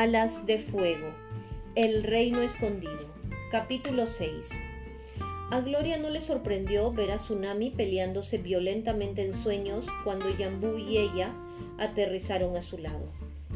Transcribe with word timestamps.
Alas 0.00 0.46
de 0.46 0.60
Fuego. 0.60 1.08
El 1.74 2.04
Reino 2.04 2.40
Escondido. 2.40 3.00
Capítulo 3.50 4.06
6. 4.06 4.48
A 5.50 5.60
Gloria 5.60 5.98
no 5.98 6.08
le 6.08 6.20
sorprendió 6.20 6.92
ver 6.92 7.10
a 7.10 7.16
Tsunami 7.16 7.70
peleándose 7.70 8.38
violentamente 8.38 9.26
en 9.26 9.34
sueños 9.34 9.86
cuando 10.04 10.30
Yambu 10.30 10.78
y 10.78 10.98
ella 10.98 11.34
aterrizaron 11.78 12.56
a 12.56 12.62
su 12.62 12.78
lado. 12.78 13.10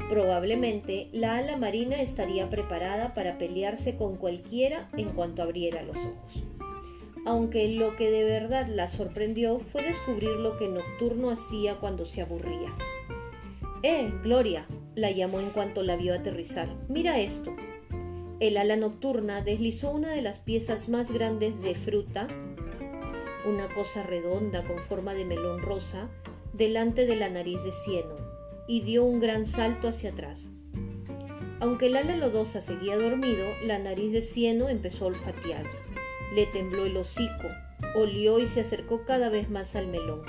Probablemente 0.09 1.10
la 1.12 1.36
ala 1.36 1.56
marina 1.56 2.02
estaría 2.02 2.50
preparada 2.50 3.14
para 3.14 3.38
pelearse 3.38 3.96
con 3.96 4.16
cualquiera 4.16 4.88
en 4.96 5.11
cuanto 5.11 5.45
abriera 5.45 5.84
los 5.84 5.96
ojos. 5.96 6.43
Aunque 7.24 7.68
lo 7.68 7.95
que 7.95 8.11
de 8.11 8.24
verdad 8.24 8.66
la 8.66 8.88
sorprendió 8.88 9.61
fue 9.61 9.84
descubrir 9.84 10.30
lo 10.30 10.59
que 10.59 10.68
Nocturno 10.68 11.30
hacía 11.30 11.77
cuando 11.77 12.04
se 12.04 12.20
aburría. 12.20 12.74
¡Eh, 13.84 14.12
Gloria! 14.24 14.66
La 14.95 15.10
llamó 15.10 15.41
en 15.41 15.51
cuanto 15.51 15.82
la 15.82 15.96
vio 15.96 16.14
aterrizar. 16.14 16.69
Mira 16.88 17.20
esto. 17.20 17.55
El 18.41 18.56
ala 18.56 18.77
nocturna 18.77 19.41
deslizó 19.41 19.91
una 19.91 20.10
de 20.10 20.23
las 20.23 20.38
piezas 20.38 20.88
más 20.88 21.12
grandes 21.12 21.60
de 21.62 21.74
fruta, 21.74 22.27
una 23.46 23.68
cosa 23.68 24.02
redonda 24.02 24.65
con 24.65 24.78
forma 24.78 25.15
de 25.15 25.24
melón 25.24 25.62
rosa, 25.62 26.09
delante 26.52 27.06
de 27.06 27.16
la 27.16 27.28
nariz 27.28 27.62
de 27.62 27.73
Cieno, 27.73 28.16
y 28.66 28.80
dio 28.82 29.05
un 29.05 29.20
gran 29.20 29.46
salto 29.46 29.88
hacia 29.88 30.10
atrás. 30.10 30.48
Aunque 31.60 31.87
el 31.87 31.96
ala 31.96 32.16
lodosa 32.16 32.60
seguía 32.60 32.98
dormido, 32.98 33.46
la 33.65 33.79
nariz 33.79 34.12
de 34.12 34.23
Cieno 34.23 34.68
empezó 34.68 35.04
a 35.04 35.09
olfatear. 35.09 35.65
Le 36.34 36.46
tembló 36.46 36.84
el 36.84 36.96
hocico, 36.96 37.48
olió 37.95 38.40
y 38.40 38.46
se 38.46 38.60
acercó 38.62 39.04
cada 39.04 39.29
vez 39.29 39.48
más 39.48 39.77
al 39.77 39.87
melón. 39.87 40.23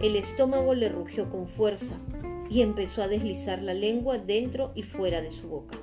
El 0.00 0.16
estómago 0.16 0.74
le 0.74 0.88
rugió 0.88 1.28
con 1.30 1.46
fuerza, 1.48 1.98
y 2.48 2.62
empezó 2.62 3.02
a 3.02 3.08
deslizar 3.08 3.62
la 3.62 3.74
lengua 3.74 4.18
dentro 4.18 4.72
y 4.74 4.82
fuera 4.82 5.20
de 5.20 5.30
su 5.30 5.48
boca. 5.48 5.78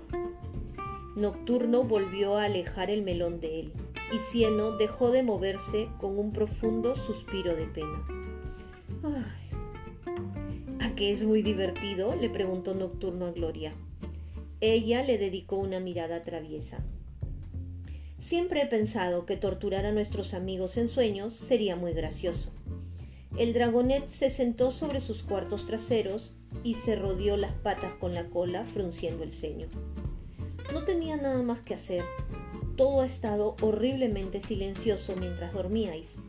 Nocturno 1.16 1.84
volvió 1.84 2.38
a 2.38 2.46
alejar 2.46 2.90
el 2.90 3.04
melón 3.04 3.40
de 3.40 3.60
él, 3.60 3.74
y 4.12 4.20
Cieno 4.20 4.72
dejó 4.78 5.12
de 5.12 5.24
moverse 5.24 5.88
con 6.00 6.18
un 6.18 6.32
profundo 6.34 6.96
suspiro 6.96 7.56
de 7.56 7.66
pena. 7.68 8.08
¿A 10.80 10.96
qué 10.96 11.12
es 11.12 11.24
muy 11.24 11.42
divertido? 11.42 12.16
le 12.16 12.30
preguntó 12.30 12.74
Nocturno 12.74 13.26
a 13.26 13.32
Gloria. 13.32 13.74
Ella 14.60 15.04
le 15.04 15.18
dedicó 15.18 15.58
una 15.58 15.80
mirada 15.80 16.24
traviesa. 16.24 16.84
Siempre 18.20 18.62
he 18.62 18.66
pensado 18.66 19.26
que 19.26 19.36
torturar 19.36 19.86
a 19.86 19.92
nuestros 19.92 20.34
amigos 20.34 20.78
en 20.78 20.88
sueños 20.88 21.34
sería 21.34 21.76
muy 21.76 21.94
gracioso. 21.94 22.52
El 23.38 23.54
dragonet 23.54 24.08
se 24.08 24.30
sentó 24.30 24.72
sobre 24.72 25.00
sus 25.00 25.24
cuartos 25.24 25.66
traseros 25.68 26.36
y 26.64 26.76
se 26.76 26.96
rodeó 26.96 27.38
las 27.38 27.54
patas 27.54 27.94
con 27.94 28.14
la 28.14 28.30
cola, 28.30 28.66
frunciendo 28.66 29.24
el 29.24 29.34
ceño. 29.34 29.68
No 30.74 30.84
tenía 30.86 31.18
nada 31.18 31.42
más 31.44 31.62
que 31.62 31.74
hacer. 31.74 32.04
Todo 32.76 33.02
ha 33.02 33.06
estado 33.06 33.56
horriblemente 33.62 34.42
silencioso 34.42 35.16
mientras 35.16 35.54
dormíais, 35.54 36.20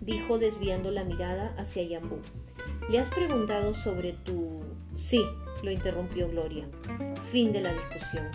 dijo 0.00 0.38
desviando 0.38 0.90
la 0.90 1.04
mirada 1.04 1.54
hacia 1.56 1.82
Yambú. 1.82 2.18
¿Le 2.90 2.98
has 2.98 3.08
preguntado 3.08 3.72
sobre 3.74 4.12
tu... 4.12 4.60
Sí, 4.96 5.24
lo 5.62 5.70
interrumpió 5.70 6.28
Gloria. 6.28 6.66
Fin 7.30 7.52
de 7.52 7.62
la 7.62 7.72
discusión. 7.72 8.28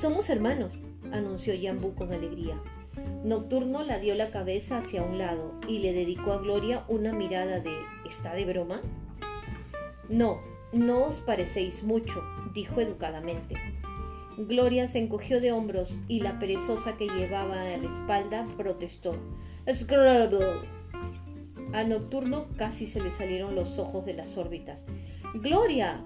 Somos 0.00 0.30
hermanos, 0.30 0.78
anunció 1.12 1.54
Yambú 1.54 1.94
con 1.94 2.12
alegría. 2.12 2.60
Nocturno 3.24 3.82
la 3.82 3.98
dio 3.98 4.14
la 4.14 4.30
cabeza 4.30 4.78
hacia 4.78 5.02
un 5.02 5.18
lado 5.18 5.54
y 5.68 5.80
le 5.80 5.92
dedicó 5.92 6.32
a 6.32 6.38
Gloria 6.38 6.84
una 6.88 7.12
mirada 7.12 7.60
de 7.60 7.76
¿Está 8.08 8.34
de 8.34 8.44
broma? 8.44 8.80
No, 10.08 10.40
no 10.72 11.04
os 11.04 11.16
parecéis 11.16 11.84
mucho, 11.84 12.22
dijo 12.54 12.80
educadamente. 12.80 13.54
Gloria 14.36 14.88
se 14.88 14.98
encogió 14.98 15.40
de 15.40 15.52
hombros 15.52 16.00
y 16.08 16.20
la 16.20 16.38
perezosa 16.38 16.96
que 16.96 17.08
llevaba 17.08 17.60
a 17.60 17.76
la 17.76 17.88
espalda 17.88 18.46
protestó. 18.56 19.14
Scrabble. 19.72 20.70
A 21.72 21.84
Nocturno 21.84 22.48
casi 22.56 22.86
se 22.86 23.00
le 23.00 23.10
salieron 23.10 23.54
los 23.54 23.78
ojos 23.78 24.04
de 24.04 24.14
las 24.14 24.36
órbitas. 24.36 24.86
Gloria, 25.34 26.00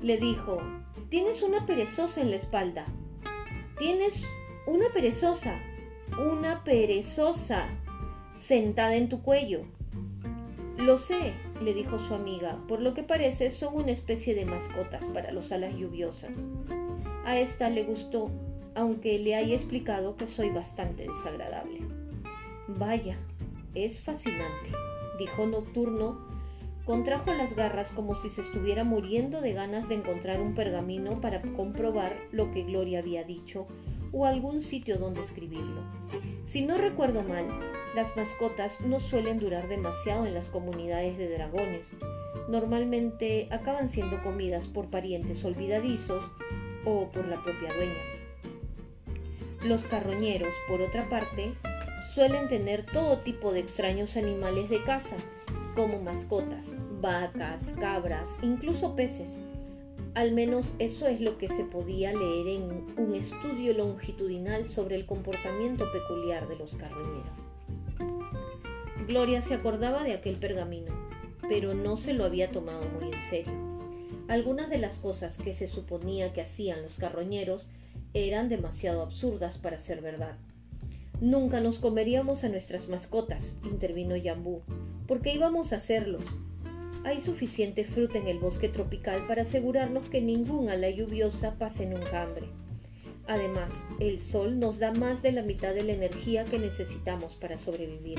le 0.00 0.18
dijo, 0.18 0.60
tienes 1.08 1.42
una 1.42 1.66
perezosa 1.66 2.20
en 2.20 2.30
la 2.30 2.36
espalda. 2.36 2.86
Tienes 3.78 4.22
una 4.66 4.86
perezosa 4.92 5.60
una 6.18 6.62
perezosa 6.64 7.66
sentada 8.36 8.96
en 8.96 9.08
tu 9.08 9.22
cuello. 9.22 9.62
Lo 10.76 10.98
sé, 10.98 11.34
le 11.62 11.74
dijo 11.74 11.98
su 11.98 12.14
amiga, 12.14 12.58
por 12.68 12.80
lo 12.80 12.94
que 12.94 13.02
parece 13.02 13.50
son 13.50 13.76
una 13.76 13.92
especie 13.92 14.34
de 14.34 14.44
mascotas 14.44 15.04
para 15.06 15.32
los 15.32 15.52
alas 15.52 15.74
lluviosas. 15.74 16.46
A 17.24 17.38
esta 17.38 17.70
le 17.70 17.84
gustó, 17.84 18.30
aunque 18.74 19.18
le 19.18 19.34
haya 19.34 19.54
explicado 19.54 20.16
que 20.16 20.26
soy 20.26 20.50
bastante 20.50 21.06
desagradable. 21.08 21.80
Vaya, 22.68 23.16
es 23.74 24.00
fascinante, 24.00 24.70
dijo 25.18 25.46
Nocturno. 25.46 26.30
Contrajo 26.84 27.32
las 27.32 27.54
garras 27.54 27.90
como 27.90 28.16
si 28.16 28.28
se 28.28 28.40
estuviera 28.40 28.82
muriendo 28.82 29.40
de 29.40 29.52
ganas 29.52 29.88
de 29.88 29.94
encontrar 29.94 30.40
un 30.40 30.54
pergamino 30.54 31.20
para 31.20 31.40
comprobar 31.40 32.16
lo 32.32 32.50
que 32.50 32.64
Gloria 32.64 32.98
había 32.98 33.22
dicho 33.22 33.68
o 34.12 34.26
algún 34.26 34.60
sitio 34.60 34.98
donde 34.98 35.20
escribirlo. 35.20 35.82
Si 36.44 36.64
no 36.66 36.76
recuerdo 36.78 37.22
mal, 37.22 37.46
las 37.94 38.16
mascotas 38.16 38.80
no 38.80 39.00
suelen 39.00 39.38
durar 39.38 39.68
demasiado 39.68 40.26
en 40.26 40.34
las 40.34 40.50
comunidades 40.50 41.18
de 41.18 41.28
dragones. 41.28 41.94
Normalmente 42.48 43.48
acaban 43.50 43.88
siendo 43.88 44.22
comidas 44.22 44.66
por 44.66 44.90
parientes 44.90 45.44
olvidadizos 45.44 46.24
o 46.84 47.10
por 47.10 47.26
la 47.26 47.42
propia 47.42 47.72
dueña. 47.74 48.02
Los 49.64 49.86
carroñeros, 49.86 50.52
por 50.68 50.80
otra 50.80 51.08
parte, 51.08 51.52
suelen 52.14 52.48
tener 52.48 52.84
todo 52.84 53.18
tipo 53.18 53.52
de 53.52 53.60
extraños 53.60 54.16
animales 54.16 54.68
de 54.68 54.82
casa, 54.82 55.16
como 55.76 56.00
mascotas, 56.00 56.76
vacas, 57.00 57.76
cabras, 57.78 58.36
incluso 58.42 58.96
peces 58.96 59.38
al 60.14 60.32
menos 60.32 60.74
eso 60.78 61.06
es 61.06 61.20
lo 61.20 61.38
que 61.38 61.48
se 61.48 61.64
podía 61.64 62.12
leer 62.12 62.48
en 62.48 62.86
un 62.98 63.14
estudio 63.14 63.72
longitudinal 63.72 64.68
sobre 64.68 64.96
el 64.96 65.06
comportamiento 65.06 65.90
peculiar 65.90 66.48
de 66.48 66.56
los 66.56 66.74
carroñeros. 66.74 67.41
Gloria 69.06 69.42
se 69.42 69.54
acordaba 69.54 70.04
de 70.04 70.12
aquel 70.12 70.36
pergamino, 70.36 70.92
pero 71.48 71.74
no 71.74 71.96
se 71.96 72.12
lo 72.12 72.24
había 72.24 72.50
tomado 72.50 72.82
muy 72.90 73.12
en 73.12 73.22
serio. 73.22 73.52
Algunas 74.28 74.70
de 74.70 74.78
las 74.78 74.98
cosas 74.98 75.38
que 75.38 75.54
se 75.54 75.68
suponía 75.68 76.32
que 76.32 76.42
hacían 76.42 76.82
los 76.82 76.96
carroñeros 76.96 77.68
eran 78.14 78.48
demasiado 78.48 79.02
absurdas 79.02 79.58
para 79.58 79.78
ser 79.78 80.00
verdad. 80.00 80.36
Nunca 81.20 81.60
nos 81.60 81.78
comeríamos 81.78 82.44
a 82.44 82.48
nuestras 82.48 82.88
mascotas, 82.88 83.56
intervino 83.64 84.16
Yambú. 84.16 84.62
¿Por 85.06 85.20
qué 85.20 85.34
íbamos 85.34 85.72
a 85.72 85.76
hacerlos? 85.76 86.24
hay 87.04 87.20
suficiente 87.20 87.84
fruta 87.84 88.18
en 88.18 88.28
el 88.28 88.38
bosque 88.38 88.68
tropical 88.68 89.26
para 89.26 89.42
asegurarnos 89.42 90.08
que 90.08 90.20
ningún 90.20 90.68
ala 90.68 90.88
lluviosa 90.90 91.58
pase 91.58 91.86
nunca 91.86 92.22
hambre. 92.22 92.46
Además, 93.26 93.72
el 93.98 94.20
sol 94.20 94.58
nos 94.58 94.78
da 94.78 94.92
más 94.92 95.22
de 95.22 95.32
la 95.32 95.42
mitad 95.42 95.74
de 95.74 95.84
la 95.84 95.92
energía 95.92 96.44
que 96.44 96.58
necesitamos 96.58 97.34
para 97.34 97.58
sobrevivir. 97.58 98.18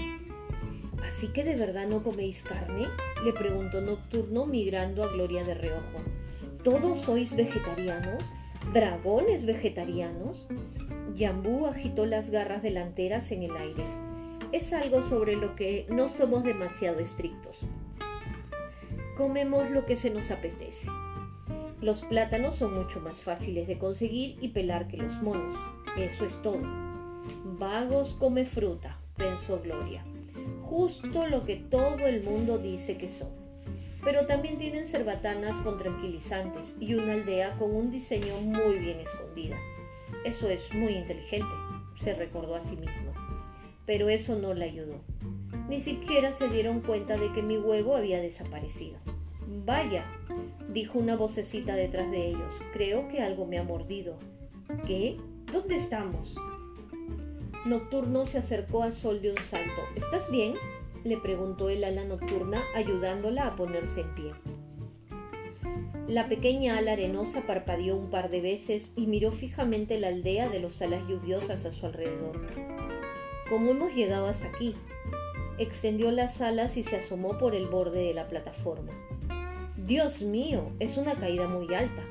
¿Así 1.08 1.28
que 1.28 1.44
de 1.44 1.56
verdad 1.56 1.88
no 1.88 2.04
coméis 2.04 2.44
carne? 2.44 2.88
le 3.24 3.34
preguntó 3.34 3.82
Nocturno 3.82 4.46
migrando 4.46 5.04
a 5.04 5.08
Gloria 5.08 5.44
de 5.44 5.54
reojo. 5.54 6.02
¿Todos 6.64 7.00
sois 7.00 7.36
vegetarianos? 7.36 8.24
¿Dragones 8.74 9.46
vegetarianos? 9.46 10.48
Yambú 11.16 11.68
agitó 11.68 12.06
las 12.06 12.32
garras 12.32 12.64
delanteras 12.64 13.32
en 13.32 13.44
el 13.44 13.56
aire. 13.56 13.84
Es 14.52 14.74
algo 14.74 15.02
sobre 15.02 15.36
lo 15.36 15.56
que 15.56 15.86
no 15.90 16.10
somos 16.10 16.44
demasiado 16.44 17.00
estrictos 17.00 17.58
comemos 19.16 19.70
lo 19.70 19.86
que 19.86 19.96
se 19.96 20.10
nos 20.10 20.32
apetece. 20.32 20.88
Los 21.82 22.02
plátanos 22.02 22.56
son 22.56 22.74
mucho 22.74 23.00
más 23.00 23.22
fáciles 23.22 23.68
de 23.68 23.78
conseguir 23.78 24.38
y 24.42 24.50
pelar 24.50 24.88
que 24.88 24.98
los 24.98 25.22
monos. 25.22 25.56
Eso 25.98 26.26
es 26.26 26.42
todo. 26.42 26.62
Vagos 27.60 28.16
come 28.20 28.46
fruta, 28.46 28.98
pensó 29.18 29.62
Gloria. 29.62 30.04
Justo 30.64 31.28
lo 31.28 31.46
que 31.46 31.56
todo 31.58 32.08
el 32.08 32.24
mundo 32.24 32.58
dice 32.58 32.98
que 32.98 33.10
son. 33.10 33.30
Pero 34.04 34.26
también 34.26 34.58
tienen 34.58 34.88
cerbatanas 34.88 35.58
con 35.58 35.78
tranquilizantes 35.78 36.76
y 36.80 36.96
una 36.96 37.14
aldea 37.14 37.56
con 37.58 37.76
un 37.76 37.92
diseño 37.92 38.40
muy 38.42 38.80
bien 38.80 39.00
escondida. 39.00 39.58
Eso 40.26 40.50
es 40.50 40.74
muy 40.74 40.94
inteligente, 40.94 41.54
se 41.98 42.14
recordó 42.14 42.56
a 42.56 42.62
sí 42.62 42.76
mismo. 42.76 43.14
Pero 43.86 44.10
eso 44.10 44.38
no 44.38 44.54
le 44.54 44.66
ayudó. 44.66 45.02
Ni 45.70 45.80
siquiera 45.80 46.32
se 46.32 46.50
dieron 46.50 46.82
cuenta 46.82 47.18
de 47.18 47.32
que 47.34 47.42
mi 47.42 47.58
huevo 47.58 47.96
había 47.96 48.22
desaparecido. 48.22 48.98
Vaya, 49.66 50.06
dijo 50.70 51.00
una 51.00 51.16
vocecita 51.16 51.76
detrás 51.76 52.10
de 52.12 52.28
ellos. 52.28 52.54
Creo 52.74 53.08
que 53.08 53.22
algo 53.22 53.46
me 53.46 53.58
ha 53.58 53.64
mordido. 53.64 54.18
¿Qué? 54.86 55.18
¿Dónde 55.52 55.76
estamos? 55.76 56.36
Nocturno 57.66 58.26
se 58.26 58.40
acercó 58.40 58.84
a 58.84 58.92
Sol 58.92 59.22
de 59.22 59.32
un 59.32 59.38
salto. 59.38 59.82
¿Estás 59.96 60.30
bien? 60.30 60.56
le 61.06 61.18
preguntó 61.18 61.70
el 61.70 61.84
ala 61.84 62.04
nocturna, 62.04 62.62
ayudándola 62.76 63.48
a 63.48 63.56
ponerse 63.56 64.02
en 64.02 64.16
pie. 64.16 64.32
La 66.08 66.28
pequeña 66.28 66.78
ala 66.78 66.92
arenosa 66.94 67.44
parpadeó 67.48 67.96
un 67.96 68.10
par 68.10 68.30
de 68.30 68.42
veces 68.42 68.92
y 68.98 69.08
miró 69.08 69.32
fijamente 69.32 69.98
la 69.98 70.10
aldea 70.10 70.50
de 70.50 70.60
los 70.60 70.82
alas 70.82 71.08
lluviosas 71.08 71.66
a 71.66 71.72
su 71.72 71.86
alrededor. 71.86 72.42
¿Cómo 73.50 73.72
hemos 73.72 73.94
llegado 73.94 74.28
hasta 74.28 74.48
aquí? 74.48 74.76
Extendió 75.58 76.12
las 76.12 76.42
alas 76.42 76.76
y 76.76 76.84
se 76.84 76.98
asomó 76.98 77.38
por 77.38 77.56
el 77.56 77.68
borde 77.68 78.04
de 78.04 78.14
la 78.14 78.28
plataforma. 78.28 78.92
Dios 79.78 80.22
mío, 80.22 80.72
es 80.80 80.98
una 80.98 81.16
caída 81.16 81.48
muy 81.48 81.74
alta. 81.74 82.04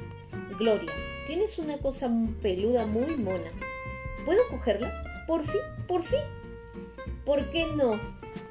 Gloria, 0.59 0.93
tienes 1.27 1.59
una 1.59 1.77
cosa 1.79 2.11
peluda 2.41 2.87
muy 2.87 3.17
mona. 3.17 3.51
¿Puedo 4.25 4.41
cogerla? 4.51 5.12
Por 5.33 5.45
fin, 5.45 5.63
por 5.89 6.03
fin. 6.03 6.21
¿Por 7.25 7.51
qué 7.53 7.67
no? 7.75 7.99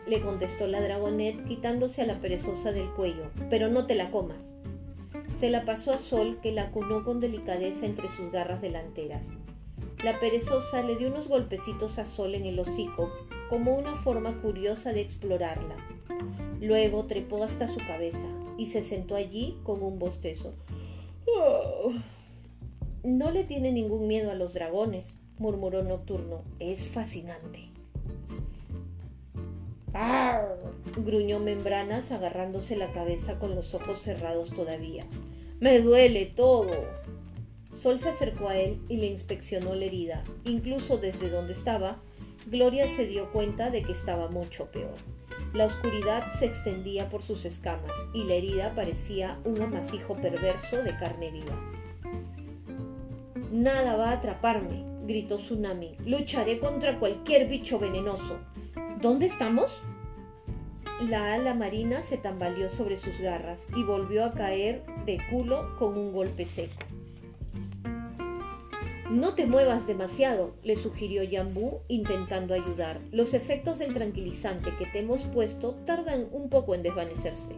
le 0.08 0.20
contestó 0.20 0.66
la 0.66 0.82
dragonet 0.82 1.46
quitándose 1.46 2.02
a 2.02 2.08
la 2.08 2.20
perezosa 2.20 2.72
del 2.72 2.90
cuello. 2.90 3.30
Pero 3.52 3.70
no 3.70 3.86
te 3.86 3.94
la 3.94 4.10
comas. 4.10 4.56
Se 5.38 5.52
la 5.52 5.64
pasó 5.64 5.94
a 5.94 6.00
Sol, 6.00 6.40
que 6.42 6.52
la 6.52 6.72
cunó 6.72 7.04
con 7.04 7.20
delicadeza 7.20 7.86
entre 7.86 8.10
sus 8.10 8.32
garras 8.32 8.64
delanteras. 8.64 9.28
La 10.04 10.20
perezosa 10.20 10.82
le 10.82 10.96
dio 10.96 11.10
unos 11.10 11.28
golpecitos 11.28 12.00
a 12.00 12.06
Sol 12.06 12.34
en 12.34 12.48
el 12.48 12.58
hocico, 12.58 13.12
como 13.48 13.76
una 13.76 13.96
forma 13.98 14.42
curiosa 14.42 14.92
de 14.92 15.02
explorarla. 15.02 15.76
Luego 16.60 17.06
trepó 17.06 17.44
hasta 17.44 17.68
su 17.68 17.78
cabeza 17.78 18.28
y 18.58 18.70
se 18.70 18.82
sentó 18.82 19.14
allí 19.14 19.60
con 19.62 19.84
un 19.84 20.00
bostezo. 20.00 20.56
Oh. 21.28 21.92
No 23.04 23.30
le 23.30 23.44
tiene 23.44 23.72
ningún 23.72 24.08
miedo 24.08 24.32
a 24.32 24.36
los 24.36 24.56
dragones, 24.56 25.21
murmuró 25.42 25.82
Nocturno. 25.82 26.44
Es 26.60 26.88
fascinante. 26.88 27.68
gruñó 30.96 31.40
Membranas 31.40 32.12
agarrándose 32.12 32.76
la 32.76 32.92
cabeza 32.94 33.40
con 33.40 33.56
los 33.56 33.74
ojos 33.74 34.02
cerrados 34.02 34.52
todavía. 34.52 35.04
Me 35.60 35.80
duele 35.80 36.28
todo. 36.28 36.72
Sol 37.74 38.00
se 38.00 38.10
acercó 38.10 38.50
a 38.50 38.58
él 38.58 38.82
y 38.88 38.98
le 38.98 39.08
inspeccionó 39.08 39.74
la 39.74 39.86
herida. 39.86 40.24
Incluso 40.46 40.98
desde 40.98 41.30
donde 41.30 41.54
estaba, 41.54 41.98
Gloria 42.46 42.90
se 42.90 43.08
dio 43.08 43.32
cuenta 43.32 43.72
de 43.72 43.84
que 43.84 43.92
estaba 43.92 44.30
mucho 44.30 44.72
peor. 44.72 44.96
La 45.54 45.66
oscuridad 45.66 46.34
se 46.34 46.46
extendía 46.46 47.10
por 47.10 47.24
sus 47.24 47.46
escamas 47.46 47.96
y 48.14 48.26
la 48.26 48.36
herida 48.36 48.74
parecía 48.76 49.40
un 49.44 49.62
amasijo 49.62 50.16
perverso 50.16 50.84
de 50.84 50.96
carne 50.98 51.32
viva. 51.32 51.58
Nada 53.52 53.98
va 53.98 54.12
a 54.12 54.14
atraparme, 54.14 54.86
gritó 55.06 55.36
Tsunami. 55.36 55.98
Lucharé 56.06 56.60
contra 56.60 56.98
cualquier 57.00 57.50
bicho 57.50 57.80
venenoso. 57.80 58.40
¿Dónde 59.02 59.26
estamos? 59.26 59.82
La 61.10 61.34
ala 61.34 61.54
marina 61.54 62.02
se 62.02 62.18
tambaleó 62.18 62.70
sobre 62.70 62.96
sus 62.96 63.20
garras 63.20 63.68
y 63.76 63.84
volvió 63.84 64.24
a 64.24 64.32
caer 64.32 64.84
de 65.06 65.20
culo 65.30 65.76
con 65.78 65.98
un 65.98 66.14
golpe 66.14 66.46
seco. 66.46 66.86
No 69.10 69.34
te 69.34 69.46
muevas 69.46 69.86
demasiado, 69.86 70.56
le 70.64 70.78
sugirió 70.78 71.22
Yambú 71.24 71.82
intentando 71.90 72.54
ayudar. 72.54 73.02
Los 73.12 73.34
efectos 73.34 73.80
del 73.80 73.94
tranquilizante 73.94 74.72
que 74.80 74.86
te 74.86 75.00
hemos 75.00 75.24
puesto 75.24 75.76
tardan 75.86 76.28
un 76.32 76.50
poco 76.50 76.74
en 76.74 76.84
desvanecerse. 76.84 77.54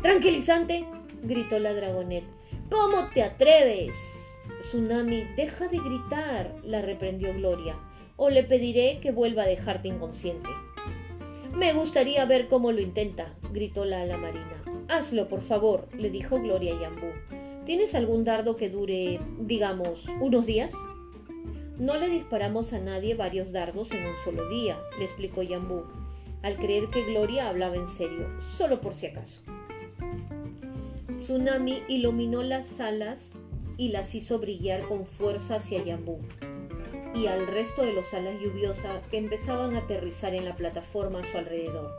¿Tranquilizante? 0.00 0.84
gritó 1.24 1.58
la 1.58 1.74
dragonet. 1.74 2.22
¿Cómo 2.70 3.08
te 3.12 3.24
atreves? 3.24 4.21
Tsunami, 4.62 5.24
deja 5.36 5.66
de 5.66 5.78
gritar, 5.78 6.54
la 6.62 6.80
reprendió 6.80 7.34
Gloria, 7.34 7.74
o 8.16 8.30
le 8.30 8.44
pediré 8.44 9.00
que 9.00 9.10
vuelva 9.10 9.42
a 9.42 9.46
dejarte 9.46 9.88
inconsciente. 9.88 10.48
Me 11.52 11.72
gustaría 11.72 12.24
ver 12.26 12.46
cómo 12.46 12.70
lo 12.70 12.80
intenta, 12.80 13.34
gritó 13.52 13.84
la 13.84 14.02
ala 14.02 14.16
marina. 14.16 14.62
Hazlo, 14.88 15.28
por 15.28 15.42
favor, 15.42 15.88
le 15.98 16.10
dijo 16.10 16.40
Gloria 16.40 16.78
Yambú. 16.80 17.08
¿Tienes 17.66 17.96
algún 17.96 18.22
dardo 18.22 18.54
que 18.54 18.70
dure, 18.70 19.18
digamos, 19.40 20.06
unos 20.20 20.46
días? 20.46 20.72
No 21.76 21.96
le 21.96 22.08
disparamos 22.08 22.72
a 22.72 22.78
nadie 22.78 23.16
varios 23.16 23.50
dardos 23.50 23.90
en 23.90 24.06
un 24.06 24.14
solo 24.24 24.48
día, 24.48 24.78
le 24.96 25.04
explicó 25.04 25.42
Yambú, 25.42 25.82
al 26.42 26.56
creer 26.56 26.88
que 26.90 27.04
Gloria 27.04 27.48
hablaba 27.48 27.74
en 27.74 27.88
serio, 27.88 28.28
solo 28.56 28.80
por 28.80 28.94
si 28.94 29.06
acaso. 29.06 29.42
Tsunami 31.10 31.82
iluminó 31.88 32.44
las 32.44 32.80
alas 32.80 33.32
y 33.76 33.88
las 33.88 34.14
hizo 34.14 34.38
brillar 34.38 34.82
con 34.82 35.06
fuerza 35.06 35.56
hacia 35.56 35.84
Yambú 35.84 36.20
y 37.14 37.26
al 37.26 37.46
resto 37.46 37.84
de 37.84 37.92
los 37.92 38.14
alas 38.14 38.40
lluviosas 38.40 39.02
que 39.10 39.18
empezaban 39.18 39.76
a 39.76 39.80
aterrizar 39.80 40.34
en 40.34 40.44
la 40.44 40.56
plataforma 40.56 41.20
a 41.20 41.24
su 41.24 41.36
alrededor. 41.36 41.90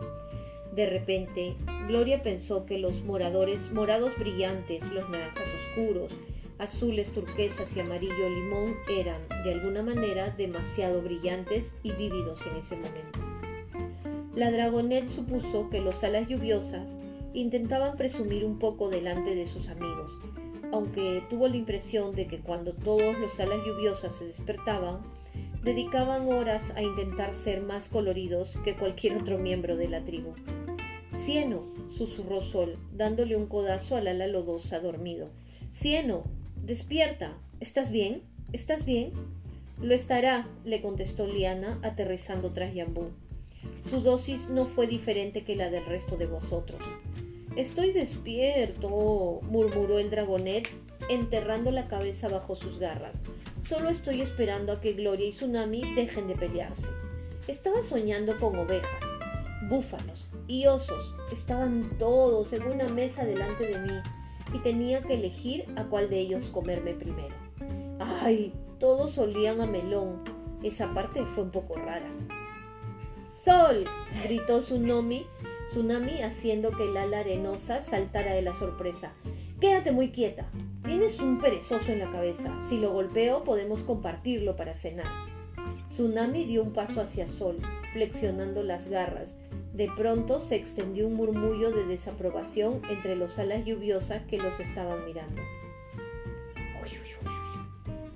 De 0.73 0.87
repente, 0.87 1.55
Gloria 1.87 2.23
pensó 2.23 2.65
que 2.65 2.79
los 2.79 3.03
moradores 3.03 3.71
morados 3.71 4.17
brillantes, 4.17 4.91
los 4.91 5.07
naranjas 5.09 5.47
oscuros, 5.53 6.11
azules, 6.57 7.11
turquesas 7.11 7.75
y 7.75 7.79
amarillo 7.79 8.29
limón 8.29 8.75
eran, 8.89 9.21
de 9.43 9.53
alguna 9.53 9.83
manera, 9.83 10.33
demasiado 10.35 11.01
brillantes 11.01 11.75
y 11.83 11.91
vívidos 11.91 12.39
en 12.47 12.57
ese 12.57 12.75
momento. 12.75 13.19
La 14.35 14.51
dragonet 14.51 15.11
supuso 15.11 15.69
que 15.69 15.79
los 15.79 16.03
alas 16.03 16.27
lluviosas 16.27 16.89
intentaban 17.35 17.97
presumir 17.97 18.43
un 18.43 18.57
poco 18.57 18.89
delante 18.89 19.35
de 19.35 19.45
sus 19.45 19.69
amigos, 19.69 20.17
aunque 20.73 21.23
tuvo 21.29 21.47
la 21.47 21.55
impresión 21.55 22.15
de 22.15 22.27
que 22.27 22.39
cuando 22.39 22.73
todos 22.73 23.17
los 23.19 23.39
alas 23.39 23.59
lluviosas 23.65 24.15
se 24.15 24.25
despertaban, 24.25 25.01
dedicaban 25.63 26.27
horas 26.27 26.75
a 26.75 26.81
intentar 26.81 27.35
ser 27.35 27.61
más 27.61 27.89
coloridos 27.89 28.57
que 28.65 28.75
cualquier 28.75 29.15
otro 29.15 29.37
miembro 29.37 29.77
de 29.77 29.87
la 29.87 30.03
tribu. 30.03 30.33
Cieno, 31.15 31.63
susurró 31.95 32.41
Sol, 32.41 32.77
dándole 32.91 33.37
un 33.37 33.45
codazo 33.45 33.95
al 33.95 34.07
ala 34.07 34.27
lodosa 34.27 34.79
dormido. 34.79 35.29
Cieno, 35.71 36.23
despierta. 36.55 37.37
¿Estás 37.59 37.91
bien? 37.91 38.23
¿Estás 38.51 38.83
bien? 38.83 39.11
Lo 39.79 39.93
estará, 39.93 40.47
le 40.65 40.81
contestó 40.81 41.27
Liana, 41.27 41.79
aterrizando 41.83 42.51
tras 42.51 42.73
Yambú. 42.73 43.11
Su 43.79 44.01
dosis 44.01 44.49
no 44.49 44.65
fue 44.65 44.87
diferente 44.87 45.43
que 45.43 45.55
la 45.55 45.69
del 45.69 45.85
resto 45.85 46.17
de 46.17 46.25
vosotros. 46.25 46.81
Estoy 47.55 47.91
despierto, 47.91 49.39
murmuró 49.43 49.99
el 49.99 50.09
dragonet, 50.09 50.67
enterrando 51.07 51.69
la 51.69 51.85
cabeza 51.85 52.27
bajo 52.27 52.55
sus 52.55 52.79
garras. 52.79 53.15
Solo 53.61 53.89
estoy 53.89 54.21
esperando 54.21 54.71
a 54.71 54.81
que 54.81 54.93
Gloria 54.93 55.27
y 55.27 55.31
Tsunami 55.31 55.93
dejen 55.93 56.27
de 56.27 56.35
pelearse. 56.35 56.87
Estaba 57.47 57.83
soñando 57.83 58.39
con 58.39 58.57
ovejas, 58.57 59.05
búfalos 59.69 60.31
y 60.47 60.65
osos. 60.65 61.15
Estaban 61.31 61.95
todos 61.99 62.53
en 62.53 62.63
una 62.63 62.89
mesa 62.89 63.23
delante 63.23 63.67
de 63.67 63.77
mí 63.77 63.99
y 64.51 64.57
tenía 64.59 65.03
que 65.03 65.13
elegir 65.13 65.65
a 65.75 65.83
cuál 65.83 66.09
de 66.09 66.21
ellos 66.21 66.47
comerme 66.47 66.95
primero. 66.95 67.35
¡Ay! 67.99 68.51
Todos 68.79 69.19
olían 69.19 69.61
a 69.61 69.67
melón. 69.67 70.23
Esa 70.63 70.91
parte 70.91 71.23
fue 71.27 71.43
un 71.43 71.51
poco 71.51 71.75
rara. 71.75 72.09
¡Sol! 73.29 73.85
gritó 74.23 74.57
Tsunami 74.57 75.27
Tsunami 75.67 76.21
haciendo 76.21 76.71
que 76.71 76.83
el 76.83 76.97
ala 76.97 77.19
arenosa 77.19 77.81
saltara 77.81 78.33
de 78.33 78.41
la 78.41 78.53
sorpresa. 78.53 79.13
Quédate 79.59 79.91
muy 79.91 80.09
quieta. 80.09 80.45
Tienes 80.83 81.19
un 81.19 81.39
perezoso 81.39 81.91
en 81.91 81.99
la 81.99 82.11
cabeza. 82.11 82.57
Si 82.59 82.77
lo 82.77 82.91
golpeo 82.91 83.43
podemos 83.43 83.81
compartirlo 83.81 84.55
para 84.55 84.75
cenar. 84.75 85.07
Tsunami 85.87 86.45
dio 86.45 86.63
un 86.63 86.73
paso 86.73 87.01
hacia 87.01 87.27
Sol, 87.27 87.57
flexionando 87.93 88.63
las 88.63 88.87
garras. 88.87 89.35
De 89.73 89.89
pronto 89.95 90.39
se 90.39 90.55
extendió 90.55 91.07
un 91.07 91.15
murmullo 91.15 91.71
de 91.71 91.85
desaprobación 91.85 92.81
entre 92.89 93.15
los 93.15 93.39
alas 93.39 93.65
lluviosas 93.65 94.23
que 94.23 94.37
los 94.37 94.59
estaban 94.59 95.05
mirando. 95.05 95.41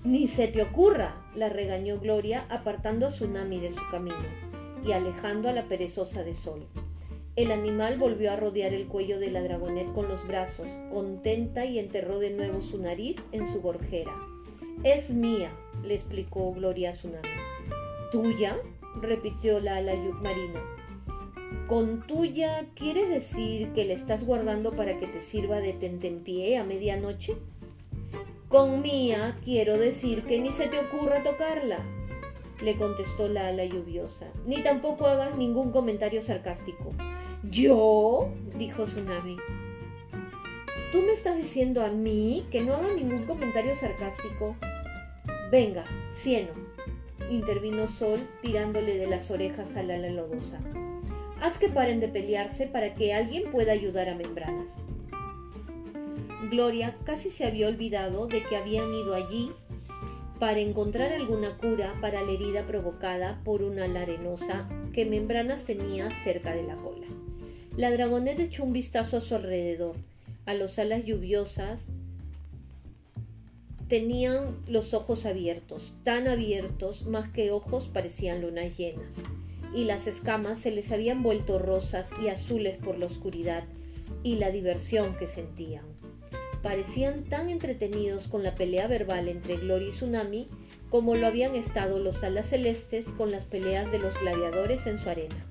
Ni 0.03 0.27
se 0.27 0.47
te 0.47 0.61
ocurra, 0.61 1.15
la 1.35 1.49
regañó 1.49 1.99
Gloria, 1.99 2.45
apartando 2.49 3.07
a 3.07 3.09
Tsunami 3.09 3.59
de 3.59 3.71
su 3.71 3.81
camino 3.91 4.15
y 4.85 4.93
alejando 4.93 5.49
a 5.49 5.51
la 5.51 5.67
perezosa 5.67 6.23
de 6.23 6.33
Sol. 6.33 6.65
El 7.37 7.51
animal 7.51 7.99
volvió 7.99 8.31
a 8.31 8.35
rodear 8.35 8.73
el 8.73 8.87
cuello 8.87 9.19
de 9.19 9.29
la 9.29 9.43
dragonet 9.43 9.93
con 9.93 10.07
los 10.07 10.25
brazos, 10.25 10.67
contenta 10.91 11.65
y 11.65 11.77
enterró 11.77 12.17
de 12.17 12.31
nuevo 12.31 12.63
su 12.63 12.79
nariz 12.79 13.23
en 13.31 13.45
su 13.45 13.61
gorjera. 13.61 14.11
Es 14.83 15.11
mía, 15.11 15.51
le 15.83 15.93
explicó 15.93 16.51
Gloria 16.51 16.89
a 16.89 16.93
Tsunami. 16.93 17.27
¿Tuya? 18.11 18.57
repitió 19.03 19.59
la 19.59 19.75
ala 19.75 19.93
marino. 19.95 20.59
¿Con 21.67 22.07
tuya 22.07 22.65
quieres 22.73 23.07
decir 23.07 23.71
que 23.73 23.85
la 23.85 23.93
estás 23.93 24.25
guardando 24.25 24.71
para 24.71 24.97
que 24.97 25.05
te 25.05 25.21
sirva 25.21 25.59
de 25.59 25.73
tentempié 25.73 26.57
a 26.57 26.63
medianoche? 26.63 27.35
Con 28.49 28.81
mía 28.81 29.37
quiero 29.43 29.77
decir 29.77 30.23
que 30.23 30.39
ni 30.39 30.53
se 30.53 30.69
te 30.69 30.79
ocurra 30.79 31.21
tocarla, 31.21 31.85
le 32.63 32.75
contestó 32.77 33.27
la 33.27 33.49
ala 33.49 33.65
lluviosa, 33.65 34.25
ni 34.47 34.63
tampoco 34.63 35.05
hagas 35.05 35.37
ningún 35.37 35.71
comentario 35.71 36.23
sarcástico. 36.23 36.93
¿Yo? 37.49 38.29
dijo 38.57 38.83
Tsunami. 38.83 39.37
¿Tú 40.91 41.01
me 41.01 41.13
estás 41.13 41.37
diciendo 41.37 41.83
a 41.83 41.89
mí 41.89 42.45
que 42.51 42.61
no 42.61 42.73
haga 42.73 42.93
ningún 42.93 43.23
comentario 43.23 43.75
sarcástico? 43.75 44.55
Venga, 45.51 45.85
cieno, 46.13 46.49
intervino 47.29 47.87
Sol 47.87 48.19
tirándole 48.41 48.97
de 48.97 49.07
las 49.07 49.31
orejas 49.31 49.75
a 49.77 49.83
la 49.83 49.97
lodosa. 49.97 50.59
Haz 51.41 51.59
que 51.59 51.69
paren 51.69 51.99
de 51.99 52.07
pelearse 52.07 52.67
para 52.67 52.95
que 52.95 53.13
alguien 53.13 53.51
pueda 53.51 53.71
ayudar 53.71 54.09
a 54.09 54.15
Membranas. 54.15 54.77
Gloria 56.49 56.95
casi 57.05 57.31
se 57.31 57.45
había 57.45 57.67
olvidado 57.67 58.27
de 58.27 58.43
que 58.43 58.57
habían 58.57 58.93
ido 58.93 59.13
allí 59.13 59.51
para 60.39 60.59
encontrar 60.59 61.13
alguna 61.13 61.57
cura 61.57 61.93
para 62.01 62.21
la 62.21 62.31
herida 62.31 62.65
provocada 62.65 63.41
por 63.43 63.63
una 63.63 63.85
ala 63.85 64.01
arenosa 64.01 64.67
que 64.93 65.05
Membranas 65.05 65.65
tenía 65.65 66.11
cerca 66.11 66.53
de 66.53 66.63
la 66.63 66.75
cola. 66.75 67.07
La 67.77 67.91
dragoneta 67.91 68.41
echó 68.41 68.63
un 68.63 68.73
vistazo 68.73 69.17
a 69.17 69.21
su 69.21 69.35
alrededor, 69.35 69.95
a 70.45 70.53
las 70.53 70.79
alas 70.79 71.05
lluviosas. 71.05 71.79
Tenían 73.87 74.57
los 74.67 74.93
ojos 74.93 75.25
abiertos, 75.25 75.93
tan 76.03 76.27
abiertos, 76.27 77.05
más 77.05 77.29
que 77.29 77.51
ojos 77.51 77.87
parecían 77.87 78.41
lunas 78.41 78.75
llenas, 78.77 79.17
y 79.73 79.85
las 79.85 80.07
escamas 80.07 80.59
se 80.59 80.71
les 80.71 80.91
habían 80.91 81.23
vuelto 81.23 81.59
rosas 81.59 82.09
y 82.21 82.27
azules 82.27 82.77
por 82.77 82.97
la 82.97 83.05
oscuridad 83.05 83.63
y 84.23 84.35
la 84.35 84.51
diversión 84.51 85.15
que 85.15 85.27
sentían 85.27 85.85
parecían 86.61 87.23
tan 87.23 87.49
entretenidos 87.49 88.27
con 88.27 88.43
la 88.43 88.55
pelea 88.55 88.87
verbal 88.87 89.29
entre 89.29 89.57
Gloria 89.57 89.89
y 89.89 89.91
Tsunami 89.91 90.49
como 90.89 91.15
lo 91.15 91.27
habían 91.27 91.55
estado 91.55 91.99
los 91.99 92.23
alas 92.23 92.49
celestes 92.49 93.07
con 93.09 93.31
las 93.31 93.45
peleas 93.45 93.91
de 93.91 93.99
los 93.99 94.19
gladiadores 94.19 94.87
en 94.87 94.97
su 94.99 95.09
arena. 95.09 95.45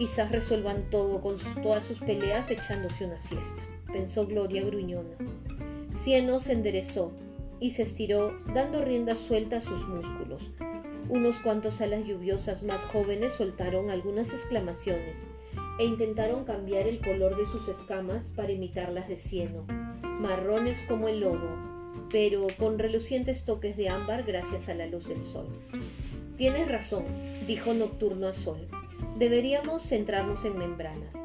Quizás 0.00 0.32
resuelvan 0.32 0.88
todo 0.88 1.20
con 1.20 1.36
todas 1.62 1.84
sus 1.84 1.98
peleas 1.98 2.50
echándose 2.50 3.04
una 3.04 3.20
siesta, 3.20 3.62
pensó 3.92 4.26
Gloria 4.26 4.64
gruñona. 4.64 5.14
Cieno 5.94 6.40
se 6.40 6.54
enderezó 6.54 7.12
y 7.60 7.72
se 7.72 7.82
estiró, 7.82 8.32
dando 8.54 8.82
rienda 8.82 9.14
suelta 9.14 9.58
a 9.58 9.60
sus 9.60 9.86
músculos. 9.86 10.48
Unos 11.10 11.36
cuantos 11.40 11.82
alas 11.82 12.06
lluviosas 12.06 12.62
más 12.62 12.80
jóvenes 12.84 13.34
soltaron 13.34 13.90
algunas 13.90 14.32
exclamaciones 14.32 15.26
e 15.78 15.84
intentaron 15.84 16.44
cambiar 16.44 16.86
el 16.86 17.00
color 17.00 17.36
de 17.36 17.44
sus 17.44 17.68
escamas 17.68 18.32
para 18.34 18.52
imitar 18.52 18.90
las 18.92 19.06
de 19.06 19.18
cieno 19.18 19.66
marrones 20.02 20.82
como 20.88 21.08
el 21.08 21.20
lobo, 21.20 21.58
pero 22.10 22.46
con 22.58 22.78
relucientes 22.78 23.44
toques 23.44 23.76
de 23.76 23.90
ámbar 23.90 24.22
gracias 24.22 24.70
a 24.70 24.74
la 24.74 24.86
luz 24.86 25.08
del 25.08 25.22
sol. 25.24 25.46
Tienes 26.38 26.70
razón, 26.70 27.04
dijo 27.46 27.74
Nocturno 27.74 28.28
a 28.28 28.32
Sol. 28.32 28.66
Deberíamos 29.18 29.82
centrarnos 29.82 30.44
en 30.44 30.58
membranas. 30.58 31.16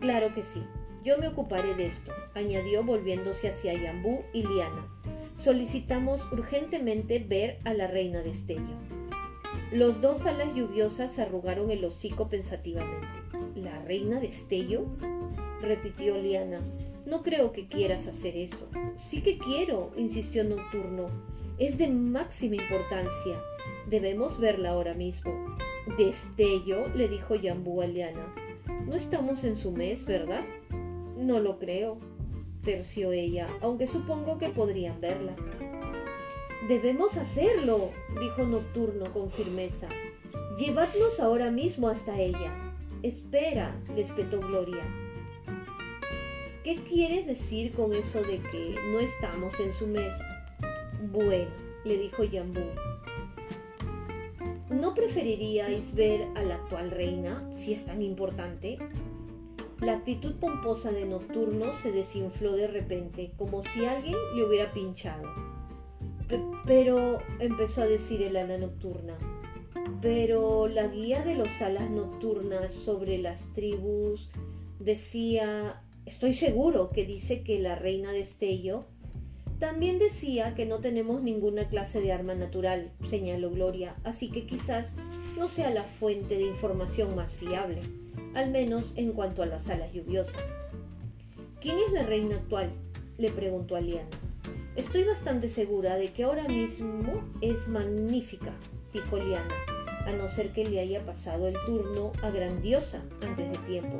Claro 0.00 0.34
que 0.34 0.42
sí. 0.42 0.62
Yo 1.04 1.18
me 1.18 1.28
ocuparé 1.28 1.74
de 1.74 1.86
esto, 1.86 2.12
añadió 2.34 2.82
volviéndose 2.82 3.48
hacia 3.48 3.74
Yambú 3.74 4.22
y 4.32 4.42
Liana. 4.46 4.88
Solicitamos 5.36 6.32
urgentemente 6.32 7.18
ver 7.18 7.58
a 7.64 7.74
la 7.74 7.86
reina 7.86 8.22
de 8.22 8.30
Estello. 8.30 8.76
Los 9.70 10.00
dos 10.00 10.24
alas 10.24 10.54
lluviosas 10.54 11.18
arrugaron 11.18 11.70
el 11.70 11.84
hocico 11.84 12.28
pensativamente. 12.28 13.06
¿La 13.56 13.82
reina 13.82 14.20
de 14.20 14.28
Estello? 14.28 14.86
repitió 15.60 16.16
Liana. 16.16 16.60
No 17.06 17.22
creo 17.22 17.52
que 17.52 17.66
quieras 17.66 18.06
hacer 18.08 18.36
eso. 18.36 18.68
Sí 18.96 19.20
que 19.20 19.36
quiero, 19.36 19.92
insistió 19.96 20.44
Nocturno. 20.44 21.06
Es 21.58 21.76
de 21.76 21.88
máxima 21.88 22.56
importancia. 22.56 23.38
Debemos 23.90 24.40
verla 24.40 24.70
ahora 24.70 24.94
mismo. 24.94 25.32
Destello, 25.98 26.88
le 26.94 27.08
dijo 27.08 27.34
Yambú 27.34 27.82
a 27.82 27.86
Liana. 27.86 28.34
No 28.86 28.96
estamos 28.96 29.44
en 29.44 29.56
su 29.56 29.70
mes, 29.72 30.06
¿verdad? 30.06 30.44
No 31.16 31.40
lo 31.40 31.58
creo, 31.58 31.98
terció 32.62 33.12
ella, 33.12 33.48
aunque 33.60 33.86
supongo 33.86 34.38
que 34.38 34.48
podrían 34.48 35.00
verla. 35.00 35.36
Debemos 36.68 37.16
hacerlo, 37.18 37.90
dijo 38.18 38.44
Nocturno 38.44 39.12
con 39.12 39.30
firmeza. 39.30 39.88
Llevadnos 40.58 41.20
ahora 41.20 41.50
mismo 41.50 41.88
hasta 41.88 42.18
ella. 42.18 42.72
Espera, 43.02 43.76
le 43.94 44.00
espetó 44.00 44.40
Gloria. 44.40 44.82
¿Qué 46.64 46.76
quieres 46.76 47.26
decir 47.26 47.72
con 47.72 47.92
eso 47.92 48.22
de 48.22 48.38
que 48.40 48.74
no 48.90 49.00
estamos 49.00 49.60
en 49.60 49.74
su 49.74 49.86
mes? 49.86 50.14
Bueno, 51.12 51.50
le 51.84 51.98
dijo 51.98 52.24
Yambú. 52.24 52.64
¿No 54.84 54.92
preferiríais 54.92 55.94
ver 55.94 56.28
a 56.34 56.42
la 56.42 56.56
actual 56.56 56.90
reina, 56.90 57.42
si 57.56 57.72
es 57.72 57.86
tan 57.86 58.02
importante? 58.02 58.76
La 59.80 59.94
actitud 59.94 60.34
pomposa 60.34 60.92
de 60.92 61.06
Nocturno 61.06 61.72
se 61.82 61.90
desinfló 61.90 62.52
de 62.52 62.66
repente, 62.66 63.32
como 63.38 63.62
si 63.62 63.86
alguien 63.86 64.18
le 64.36 64.44
hubiera 64.44 64.74
pinchado. 64.74 65.26
pero, 66.66 67.22
empezó 67.40 67.80
a 67.80 67.86
decir 67.86 68.20
el 68.20 68.36
ala 68.36 68.58
nocturna, 68.58 69.16
pero 70.02 70.68
la 70.68 70.88
guía 70.88 71.24
de 71.24 71.36
los 71.36 71.62
alas 71.62 71.88
nocturnas 71.88 72.70
sobre 72.74 73.16
las 73.16 73.54
tribus 73.54 74.30
decía 74.80 75.82
Estoy 76.04 76.34
seguro 76.34 76.90
que 76.90 77.06
dice 77.06 77.42
que 77.42 77.58
la 77.58 77.74
reina 77.74 78.12
de 78.12 78.20
Estello 78.20 78.84
también 79.64 79.98
decía 79.98 80.54
que 80.54 80.66
no 80.66 80.80
tenemos 80.80 81.22
ninguna 81.22 81.70
clase 81.70 82.02
de 82.02 82.12
arma 82.12 82.34
natural, 82.34 82.92
señaló 83.08 83.50
Gloria, 83.50 83.94
así 84.04 84.30
que 84.30 84.44
quizás 84.44 84.92
no 85.38 85.48
sea 85.48 85.70
la 85.70 85.84
fuente 85.84 86.36
de 86.36 86.42
información 86.42 87.16
más 87.16 87.34
fiable, 87.34 87.80
al 88.34 88.50
menos 88.50 88.92
en 88.98 89.12
cuanto 89.12 89.42
a 89.42 89.46
las 89.46 89.70
alas 89.70 89.90
lluviosas. 89.90 90.42
¿Quién 91.62 91.78
es 91.78 91.92
la 91.94 92.02
reina 92.02 92.36
actual? 92.36 92.72
le 93.16 93.30
preguntó 93.30 93.74
Aliana. 93.74 94.10
Estoy 94.76 95.04
bastante 95.04 95.48
segura 95.48 95.96
de 95.96 96.12
que 96.12 96.24
ahora 96.24 96.46
mismo 96.46 97.24
es 97.40 97.66
magnífica, 97.68 98.52
dijo 98.92 99.16
Liana, 99.16 99.54
a 100.04 100.12
no 100.12 100.28
ser 100.28 100.52
que 100.52 100.66
le 100.66 100.78
haya 100.78 101.06
pasado 101.06 101.48
el 101.48 101.56
turno 101.64 102.12
a 102.22 102.28
Grandiosa 102.28 103.00
antes 103.22 103.50
de 103.50 103.58
tiempo. 103.66 103.98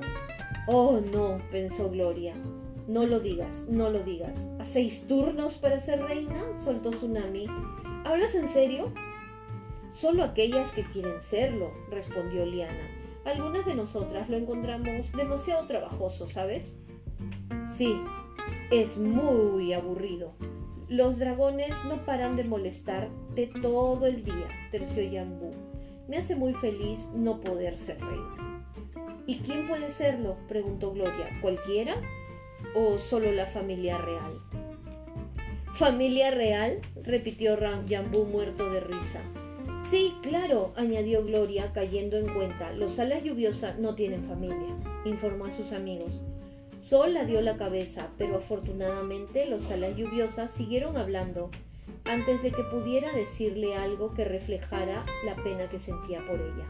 Oh, 0.67 1.01
no, 1.01 1.41
pensó 1.51 1.89
Gloria. 1.89 2.35
No 2.87 3.07
lo 3.07 3.21
digas, 3.21 3.67
no 3.69 3.89
lo 3.91 4.03
digas. 4.03 4.49
¿A 4.59 5.09
turnos 5.09 5.59
para 5.59 5.81
ser 5.81 6.03
reina? 6.03 6.45
soltó 6.57 6.91
Tsunami. 6.91 7.47
¿Hablas 8.05 8.35
en 8.35 8.49
serio? 8.49 8.93
Solo 9.93 10.23
aquellas 10.23 10.73
que 10.73 10.83
quieren 10.83 11.23
serlo, 11.23 11.73
respondió 11.91 12.45
Liana. 12.45 12.91
Algunas 13.25 13.65
de 13.65 13.75
nosotras 13.75 14.29
lo 14.29 14.37
encontramos 14.37 15.13
demasiado 15.13 15.67
trabajoso, 15.67 16.29
¿sabes? 16.29 16.83
Sí, 17.71 17.99
es 18.71 18.99
muy 18.99 19.73
aburrido. 19.73 20.35
Los 20.89 21.19
dragones 21.19 21.75
no 21.89 22.05
paran 22.05 22.37
de 22.37 22.45
molestarte 22.45 23.51
todo 23.63 24.05
el 24.07 24.25
día, 24.25 24.49
terció 24.71 25.03
Yambú. 25.03 25.53
Me 26.07 26.19
hace 26.19 26.37
muy 26.37 26.53
feliz 26.53 27.09
no 27.15 27.41
poder 27.41 27.79
ser 27.79 27.99
reina. 28.01 28.63
¿Y 29.27 29.39
quién 29.39 29.67
puede 29.67 29.91
serlo? 29.91 30.37
preguntó 30.49 30.93
Gloria. 30.93 31.31
¿Cualquiera? 31.41 31.97
¿O 32.75 32.99
solo 32.99 33.31
la 33.31 33.47
familia 33.47 33.99
real? 33.99 34.41
¿Familia 35.75 36.33
real? 36.33 36.81
repitió 37.03 37.57
Jambú 37.57 38.25
muerto 38.25 38.69
de 38.69 38.81
risa. 38.81 39.23
Sí, 39.89 40.15
claro, 40.23 40.73
añadió 40.77 41.25
Gloria, 41.25 41.73
cayendo 41.73 42.17
en 42.17 42.35
cuenta. 42.35 42.73
Los 42.73 42.99
alas 42.99 43.23
lluviosas 43.23 43.79
no 43.79 43.95
tienen 43.95 44.25
familia, 44.25 44.77
informó 45.05 45.47
a 45.47 45.51
sus 45.51 45.73
amigos. 45.73 46.21
Sol 46.79 47.15
la 47.15 47.25
dio 47.25 47.41
la 47.43 47.57
cabeza, 47.57 48.11
pero 48.19 48.39
afortunadamente 48.39 49.47
los 49.47 49.71
alas 49.71 49.97
lluviosas 49.97 50.51
siguieron 50.51 50.97
hablando 50.97 51.51
antes 52.05 52.43
de 52.43 52.51
que 52.51 52.65
pudiera 52.65 53.13
decirle 53.13 53.77
algo 53.77 54.15
que 54.15 54.25
reflejara 54.25 55.05
la 55.25 55.37
pena 55.37 55.69
que 55.69 55.79
sentía 55.79 56.27
por 56.27 56.41
ella. 56.41 56.67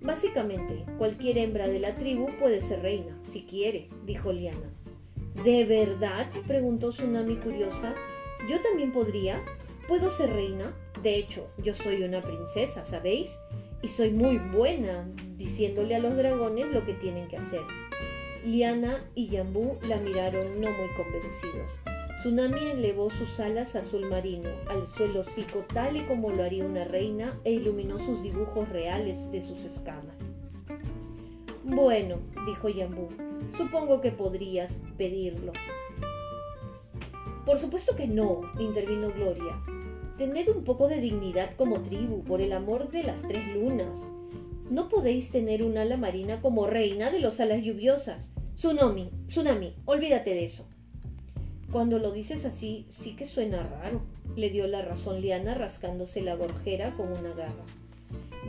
Básicamente, 0.00 0.84
cualquier 0.98 1.38
hembra 1.38 1.68
de 1.68 1.80
la 1.80 1.96
tribu 1.96 2.28
puede 2.38 2.60
ser 2.60 2.82
reina, 2.82 3.18
si 3.26 3.42
quiere, 3.42 3.88
dijo 4.04 4.32
Liana. 4.32 4.70
¿De 5.44 5.64
verdad? 5.64 6.26
preguntó 6.46 6.90
Tsunami 6.90 7.36
curiosa. 7.36 7.94
¿Yo 8.50 8.60
también 8.60 8.92
podría? 8.92 9.42
¿Puedo 9.88 10.10
ser 10.10 10.32
reina? 10.32 10.74
De 11.02 11.16
hecho, 11.16 11.48
yo 11.58 11.74
soy 11.74 12.02
una 12.02 12.22
princesa, 12.22 12.84
¿sabéis? 12.84 13.38
Y 13.82 13.88
soy 13.88 14.10
muy 14.10 14.38
buena 14.38 15.06
diciéndole 15.36 15.94
a 15.94 15.98
los 15.98 16.16
dragones 16.16 16.66
lo 16.68 16.84
que 16.84 16.94
tienen 16.94 17.28
que 17.28 17.36
hacer. 17.36 17.60
Liana 18.44 19.04
y 19.14 19.28
Yambú 19.28 19.78
la 19.86 19.98
miraron 19.98 20.60
no 20.60 20.70
muy 20.70 20.88
convencidos. 20.96 21.72
Tsunami 22.20 22.70
elevó 22.70 23.10
sus 23.10 23.38
alas 23.38 23.76
azul 23.76 24.08
marino 24.08 24.50
al 24.68 24.86
suelo 24.86 25.20
hocico 25.20 25.64
tal 25.72 25.96
y 25.96 26.02
como 26.02 26.30
lo 26.30 26.42
haría 26.42 26.64
una 26.64 26.84
reina 26.84 27.38
e 27.44 27.52
iluminó 27.52 27.98
sus 27.98 28.22
dibujos 28.22 28.68
reales 28.70 29.30
de 29.30 29.42
sus 29.42 29.64
escamas. 29.64 30.16
Bueno, 31.62 32.18
dijo 32.46 32.68
Yambú, 32.68 33.08
supongo 33.56 34.00
que 34.00 34.12
podrías 34.12 34.78
pedirlo. 34.96 35.52
Por 37.44 37.58
supuesto 37.58 37.94
que 37.94 38.08
no, 38.08 38.40
intervino 38.58 39.12
Gloria. 39.12 39.62
Tened 40.18 40.48
un 40.48 40.64
poco 40.64 40.88
de 40.88 41.00
dignidad 41.00 41.54
como 41.56 41.80
tribu, 41.82 42.24
por 42.24 42.40
el 42.40 42.52
amor 42.52 42.90
de 42.90 43.04
las 43.04 43.22
tres 43.22 43.54
lunas. 43.54 44.04
No 44.70 44.88
podéis 44.88 45.30
tener 45.30 45.62
un 45.62 45.78
ala 45.78 45.96
marina 45.96 46.40
como 46.40 46.66
reina 46.66 47.10
de 47.10 47.20
los 47.20 47.38
alas 47.38 47.62
lluviosas. 47.62 48.32
Tsunami, 48.54 49.10
Tsunami, 49.28 49.74
olvídate 49.84 50.30
de 50.30 50.44
eso. 50.44 50.66
Cuando 51.70 51.98
lo 51.98 52.10
dices 52.10 52.44
así, 52.46 52.86
sí 52.88 53.14
que 53.14 53.26
suena 53.26 53.62
raro, 53.62 54.00
le 54.34 54.50
dio 54.50 54.66
la 54.66 54.82
razón 54.82 55.20
Liana 55.20 55.54
rascándose 55.54 56.22
la 56.22 56.34
gorjera 56.34 56.94
con 56.96 57.12
una 57.12 57.34
garra. 57.34 57.64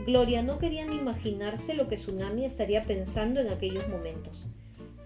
Gloria 0.06 0.42
no 0.42 0.58
quería 0.58 0.86
ni 0.86 0.96
imaginarse 0.96 1.74
lo 1.74 1.88
que 1.88 1.96
Tsunami 1.96 2.44
estaría 2.46 2.84
pensando 2.84 3.40
en 3.40 3.48
aquellos 3.48 3.88
momentos. 3.88 4.46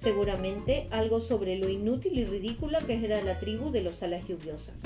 Seguramente 0.03 0.89
algo 0.91 1.21
sobre 1.21 1.57
lo 1.57 1.69
inútil 1.69 2.19
y 2.19 2.25
ridícula 2.25 2.81
que 2.81 3.05
era 3.05 3.23
la 3.23 3.39
tribu 3.39 3.71
de 3.71 3.83
los 3.83 4.03
alas 4.03 4.27
lluviosas. 4.27 4.83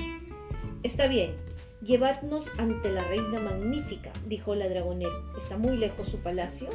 Está 0.82 1.08
bien, 1.08 1.34
llevadnos 1.82 2.46
ante 2.58 2.90
la 2.90 3.02
reina 3.02 3.40
magnífica, 3.40 4.12
dijo 4.26 4.54
la 4.54 4.68
dragonet. 4.68 5.08
¿Está 5.38 5.56
muy 5.56 5.78
lejos 5.78 6.08
su 6.08 6.18
palacio? 6.18 6.68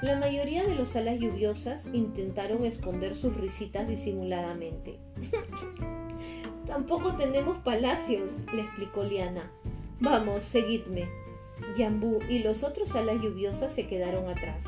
La 0.00 0.16
mayoría 0.16 0.64
de 0.64 0.76
los 0.76 0.94
alas 0.94 1.18
lluviosas 1.18 1.90
intentaron 1.92 2.64
esconder 2.64 3.16
sus 3.16 3.36
risitas 3.36 3.88
disimuladamente. 3.88 5.00
Tampoco 6.68 7.16
tenemos 7.16 7.58
palacios, 7.64 8.30
le 8.54 8.62
explicó 8.62 9.02
Liana. 9.02 9.50
Vamos, 9.98 10.44
seguidme. 10.44 11.08
Yambú 11.76 12.20
y 12.28 12.38
los 12.38 12.62
otros 12.62 12.94
alas 12.94 13.16
lluviosas 13.20 13.72
se 13.74 13.88
quedaron 13.88 14.28
atrás, 14.28 14.62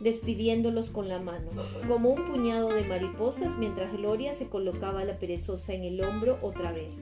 despidiéndolos 0.00 0.90
con 0.90 1.08
la 1.08 1.18
mano, 1.18 1.50
como 1.86 2.10
un 2.10 2.24
puñado 2.26 2.68
de 2.68 2.84
mariposas 2.84 3.58
mientras 3.58 3.92
Gloria 3.92 4.34
se 4.34 4.48
colocaba 4.48 5.04
la 5.04 5.18
perezosa 5.18 5.74
en 5.74 5.84
el 5.84 6.04
hombro 6.04 6.38
otra 6.42 6.72
vez, 6.72 6.94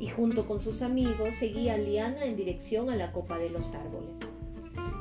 y 0.00 0.08
junto 0.08 0.46
con 0.46 0.60
sus 0.60 0.82
amigos 0.82 1.34
seguía 1.36 1.78
Liana 1.78 2.24
en 2.24 2.36
dirección 2.36 2.90
a 2.90 2.96
la 2.96 3.12
copa 3.12 3.38
de 3.38 3.50
los 3.50 3.74
árboles. 3.74 4.16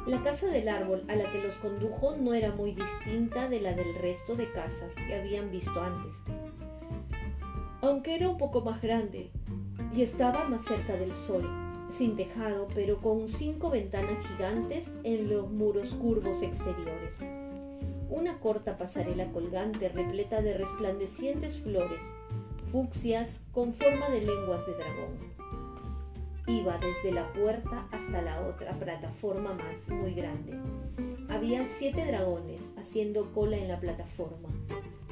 La 0.07 0.24
casa 0.24 0.48
del 0.48 0.67
árbol 0.67 1.03
a 1.07 1.15
la 1.15 1.31
que 1.31 1.41
los 1.41 1.55
condujo 1.55 2.15
no 2.17 2.33
era 2.33 2.51
muy 2.51 2.71
distinta 2.71 3.48
de 3.48 3.62
la 3.62 3.74
del 3.74 3.93
resto 3.95 4.36
de 4.36 4.51
casas 4.51 4.95
que 4.95 5.15
habían 5.15 5.51
visto 5.51 5.79
antes, 5.79 6.15
aunque 7.81 8.15
era 8.15 8.29
un 8.29 8.38
poco 8.38 8.62
más 8.62 8.81
grande 8.81 9.31
y 9.95 10.03
estaba 10.03 10.48
más 10.48 10.63
cerca 10.65 10.93
del 10.93 11.13
sol, 11.15 11.71
sin 11.91 12.15
tejado, 12.15 12.67
pero 12.74 12.98
con 13.00 13.27
cinco 13.27 13.69
ventanas 13.69 14.25
gigantes 14.27 14.91
en 15.03 15.29
los 15.29 15.50
muros 15.50 15.89
curvos 15.89 16.41
exteriores. 16.41 17.19
Una 18.10 18.39
corta 18.39 18.77
pasarela 18.77 19.31
colgante 19.31 19.89
repleta 19.89 20.41
de 20.41 20.57
resplandecientes 20.57 21.57
flores, 21.60 22.03
fucsias 22.71 23.45
con 23.51 23.74
forma 23.74 24.10
de 24.10 24.21
lenguas 24.21 24.65
de 24.65 24.74
dragón 24.74 25.31
Iba 26.48 26.79
desde 26.79 27.13
la 27.13 27.31
puerta 27.33 27.88
hasta 27.91 28.21
la 28.21 28.41
otra 28.41 28.74
plataforma 28.74 29.53
más 29.53 29.88
muy 29.89 30.13
grande. 30.13 30.60
Había 31.29 31.67
siete 31.67 32.05
dragones 32.05 32.74
haciendo 32.77 33.31
cola 33.31 33.57
en 33.57 33.67
la 33.67 33.79
plataforma. 33.79 34.50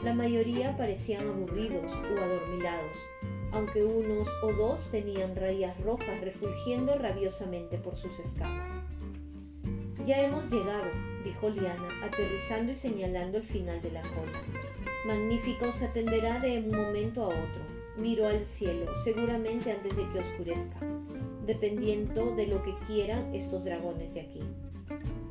La 0.03 0.13
mayoría 0.13 0.75
parecían 0.75 1.27
aburridos 1.29 1.91
o 1.93 2.21
adormilados, 2.21 2.97
aunque 3.51 3.83
unos 3.83 4.27
o 4.43 4.53
dos 4.53 4.89
tenían 4.91 5.35
rayas 5.35 5.79
rojas 5.81 6.21
refulgiendo 6.21 6.95
rabiosamente 6.97 7.77
por 7.77 7.97
sus 7.97 8.19
escamas. 8.19 8.69
Ya 10.05 10.21
hemos 10.21 10.49
llegado, 10.49 10.89
dijo 11.23 11.49
Liana, 11.49 11.89
aterrizando 12.03 12.71
y 12.71 12.75
señalando 12.75 13.37
el 13.37 13.43
final 13.43 13.81
de 13.81 13.91
la 13.91 14.01
cola. 14.01 14.41
Magnífica 15.05 15.67
os 15.67 15.81
atenderá 15.81 16.39
de 16.39 16.59
un 16.59 16.71
momento 16.71 17.23
a 17.23 17.27
otro. 17.27 17.69
Miro 17.97 18.27
al 18.27 18.45
cielo, 18.45 18.95
seguramente 19.03 19.71
antes 19.71 19.95
de 19.95 20.07
que 20.09 20.19
oscurezca 20.19 20.79
dependiendo 21.49 22.35
de 22.35 22.45
lo 22.45 22.61
que 22.61 22.75
quieran 22.85 23.33
estos 23.33 23.65
dragones 23.65 24.13
de 24.13 24.21
aquí. 24.21 24.41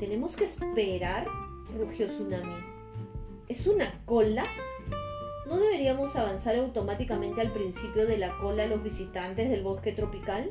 ¿Tenemos 0.00 0.36
que 0.36 0.46
esperar? 0.46 1.28
rugió 1.76 2.08
Tsunami. 2.08 2.60
¿Es 3.46 3.68
una 3.68 4.02
cola? 4.04 4.44
¿No 5.48 5.58
deberíamos 5.58 6.14
avanzar 6.14 6.56
automáticamente 6.56 7.40
al 7.40 7.50
principio 7.52 8.06
de 8.06 8.18
la 8.18 8.36
cola 8.36 8.66
los 8.66 8.82
visitantes 8.82 9.48
del 9.48 9.62
bosque 9.62 9.92
tropical? 9.92 10.50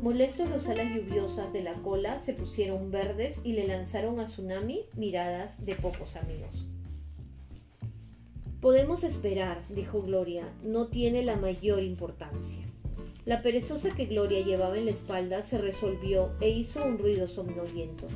Molestos 0.00 0.48
los 0.48 0.66
alas 0.70 0.86
lluviosas 0.94 1.52
de 1.52 1.62
la 1.62 1.74
cola 1.74 2.18
se 2.18 2.32
pusieron 2.32 2.90
verdes 2.90 3.42
y 3.44 3.52
le 3.52 3.66
lanzaron 3.66 4.18
a 4.18 4.24
Tsunami 4.24 4.86
miradas 4.96 5.66
de 5.66 5.74
pocos 5.74 6.16
amigos. 6.16 6.66
Podemos 8.62 9.04
esperar, 9.04 9.60
dijo 9.68 10.00
Gloria, 10.00 10.50
no 10.62 10.86
tiene 10.86 11.22
la 11.22 11.36
mayor 11.36 11.82
importancia. 11.82 12.64
La 13.26 13.42
perezosa 13.42 13.94
que 13.94 14.06
Gloria 14.06 14.42
llevaba 14.42 14.78
en 14.78 14.86
la 14.86 14.92
espalda 14.92 15.42
se 15.42 15.58
resolvió 15.58 16.30
e 16.40 16.48
hizo 16.48 16.82
un 16.82 16.96
ruido 16.96 17.28
somnoliento. 17.28 18.08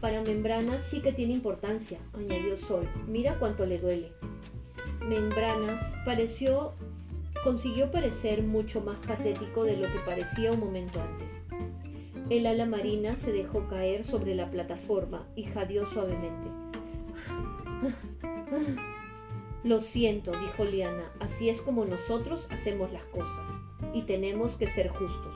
Para 0.00 0.22
Membranas 0.22 0.82
sí 0.82 1.00
que 1.00 1.12
tiene 1.12 1.34
importancia, 1.34 1.98
añadió 2.14 2.56
Sol. 2.56 2.88
Mira 3.06 3.38
cuánto 3.38 3.66
le 3.66 3.78
duele. 3.78 4.12
Membranas 5.00 5.92
pareció 6.04 6.74
consiguió 7.42 7.90
parecer 7.90 8.42
mucho 8.42 8.80
más 8.80 8.98
patético 9.06 9.64
de 9.64 9.76
lo 9.76 9.86
que 9.88 9.98
parecía 10.04 10.52
un 10.52 10.60
momento 10.60 11.00
antes. 11.00 11.40
El 12.28 12.46
ala 12.46 12.66
marina 12.66 13.16
se 13.16 13.32
dejó 13.32 13.66
caer 13.68 14.04
sobre 14.04 14.34
la 14.34 14.50
plataforma 14.50 15.26
y 15.34 15.44
jadeó 15.44 15.86
suavemente. 15.86 16.50
Lo 19.64 19.80
siento, 19.80 20.32
dijo 20.32 20.64
Liana, 20.64 21.12
así 21.18 21.48
es 21.48 21.60
como 21.60 21.84
nosotros 21.84 22.46
hacemos 22.50 22.92
las 22.92 23.04
cosas, 23.04 23.50
y 23.92 24.02
tenemos 24.02 24.56
que 24.56 24.66
ser 24.66 24.88
justos. 24.88 25.34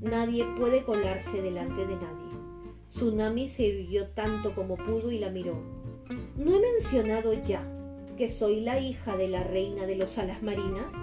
Nadie 0.00 0.44
puede 0.58 0.84
colarse 0.84 1.42
delante 1.42 1.86
de 1.86 1.96
nadie. 1.96 2.23
Tsunami 2.94 3.48
se 3.48 3.64
irguió 3.64 4.06
tanto 4.10 4.54
como 4.54 4.76
pudo 4.76 5.10
y 5.10 5.18
la 5.18 5.28
miró. 5.28 5.60
¿No 6.36 6.54
he 6.54 6.60
mencionado 6.60 7.32
ya 7.32 7.60
que 8.16 8.28
soy 8.28 8.60
la 8.60 8.78
hija 8.78 9.16
de 9.16 9.26
la 9.26 9.42
reina 9.42 9.84
de 9.84 9.96
los 9.96 10.16
alas 10.16 10.44
marinas? 10.44 10.94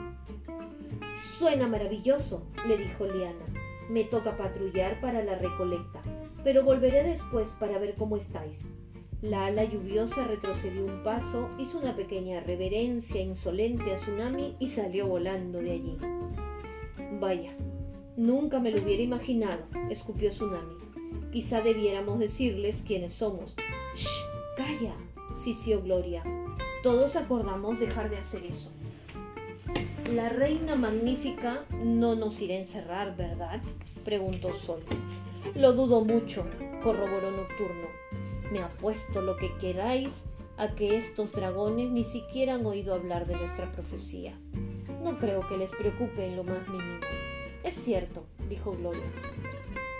Suena 1.37 1.67
maravilloso, 1.67 2.47
le 2.65 2.77
dijo 2.77 3.05
Liana. 3.07 3.45
Me 3.89 4.05
toca 4.05 4.37
patrullar 4.37 5.01
para 5.01 5.21
la 5.21 5.35
recolecta, 5.35 6.01
pero 6.45 6.63
volveré 6.63 7.03
después 7.03 7.57
para 7.59 7.77
ver 7.77 7.95
cómo 7.95 8.15
estáis. 8.15 8.69
La 9.21 9.47
ala 9.47 9.65
lluviosa 9.65 10.25
retrocedió 10.25 10.85
un 10.85 11.03
paso, 11.03 11.49
hizo 11.59 11.77
una 11.77 11.97
pequeña 11.97 12.39
reverencia 12.39 13.19
insolente 13.19 13.91
a 13.93 13.97
Tsunami 13.97 14.55
y 14.59 14.69
salió 14.69 15.07
volando 15.07 15.61
de 15.61 15.71
allí. 15.71 15.97
Vaya, 17.19 17.51
nunca 18.15 18.61
me 18.61 18.71
lo 18.71 18.81
hubiera 18.81 19.03
imaginado, 19.03 19.65
escupió 19.89 20.29
Tsunami. 20.29 20.90
Quizá 21.31 21.61
debiéramos 21.61 22.19
decirles 22.19 22.83
quiénes 22.85 23.13
somos. 23.13 23.55
¡Shh! 23.95 24.07
¡Calla! 24.57 24.93
sisió 25.35 25.81
Gloria. 25.81 26.23
Todos 26.83 27.15
acordamos 27.15 27.79
dejar 27.79 28.09
de 28.09 28.17
hacer 28.17 28.45
eso. 28.45 28.71
La 30.13 30.29
reina 30.29 30.75
magnífica 30.75 31.63
no 31.83 32.15
nos 32.15 32.41
irá 32.41 32.55
a 32.55 32.59
encerrar, 32.59 33.15
¿verdad? 33.15 33.61
preguntó 34.03 34.53
Sol. 34.53 34.81
Lo 35.55 35.73
dudo 35.73 36.03
mucho, 36.03 36.45
corroboró 36.83 37.31
Nocturno. 37.31 37.87
Me 38.51 38.59
apuesto 38.59 39.21
lo 39.21 39.37
que 39.37 39.55
queráis 39.57 40.25
a 40.57 40.75
que 40.75 40.97
estos 40.97 41.31
dragones 41.31 41.89
ni 41.91 42.03
siquiera 42.03 42.55
han 42.55 42.65
oído 42.65 42.93
hablar 42.93 43.25
de 43.25 43.35
nuestra 43.35 43.71
profecía. 43.71 44.33
No 45.03 45.17
creo 45.17 45.47
que 45.47 45.57
les 45.57 45.71
preocupe 45.71 46.25
en 46.25 46.35
lo 46.35 46.43
más 46.43 46.67
mínimo. 46.67 46.99
Es 47.63 47.75
cierto, 47.75 48.25
dijo 48.49 48.71
Gloria. 48.73 49.01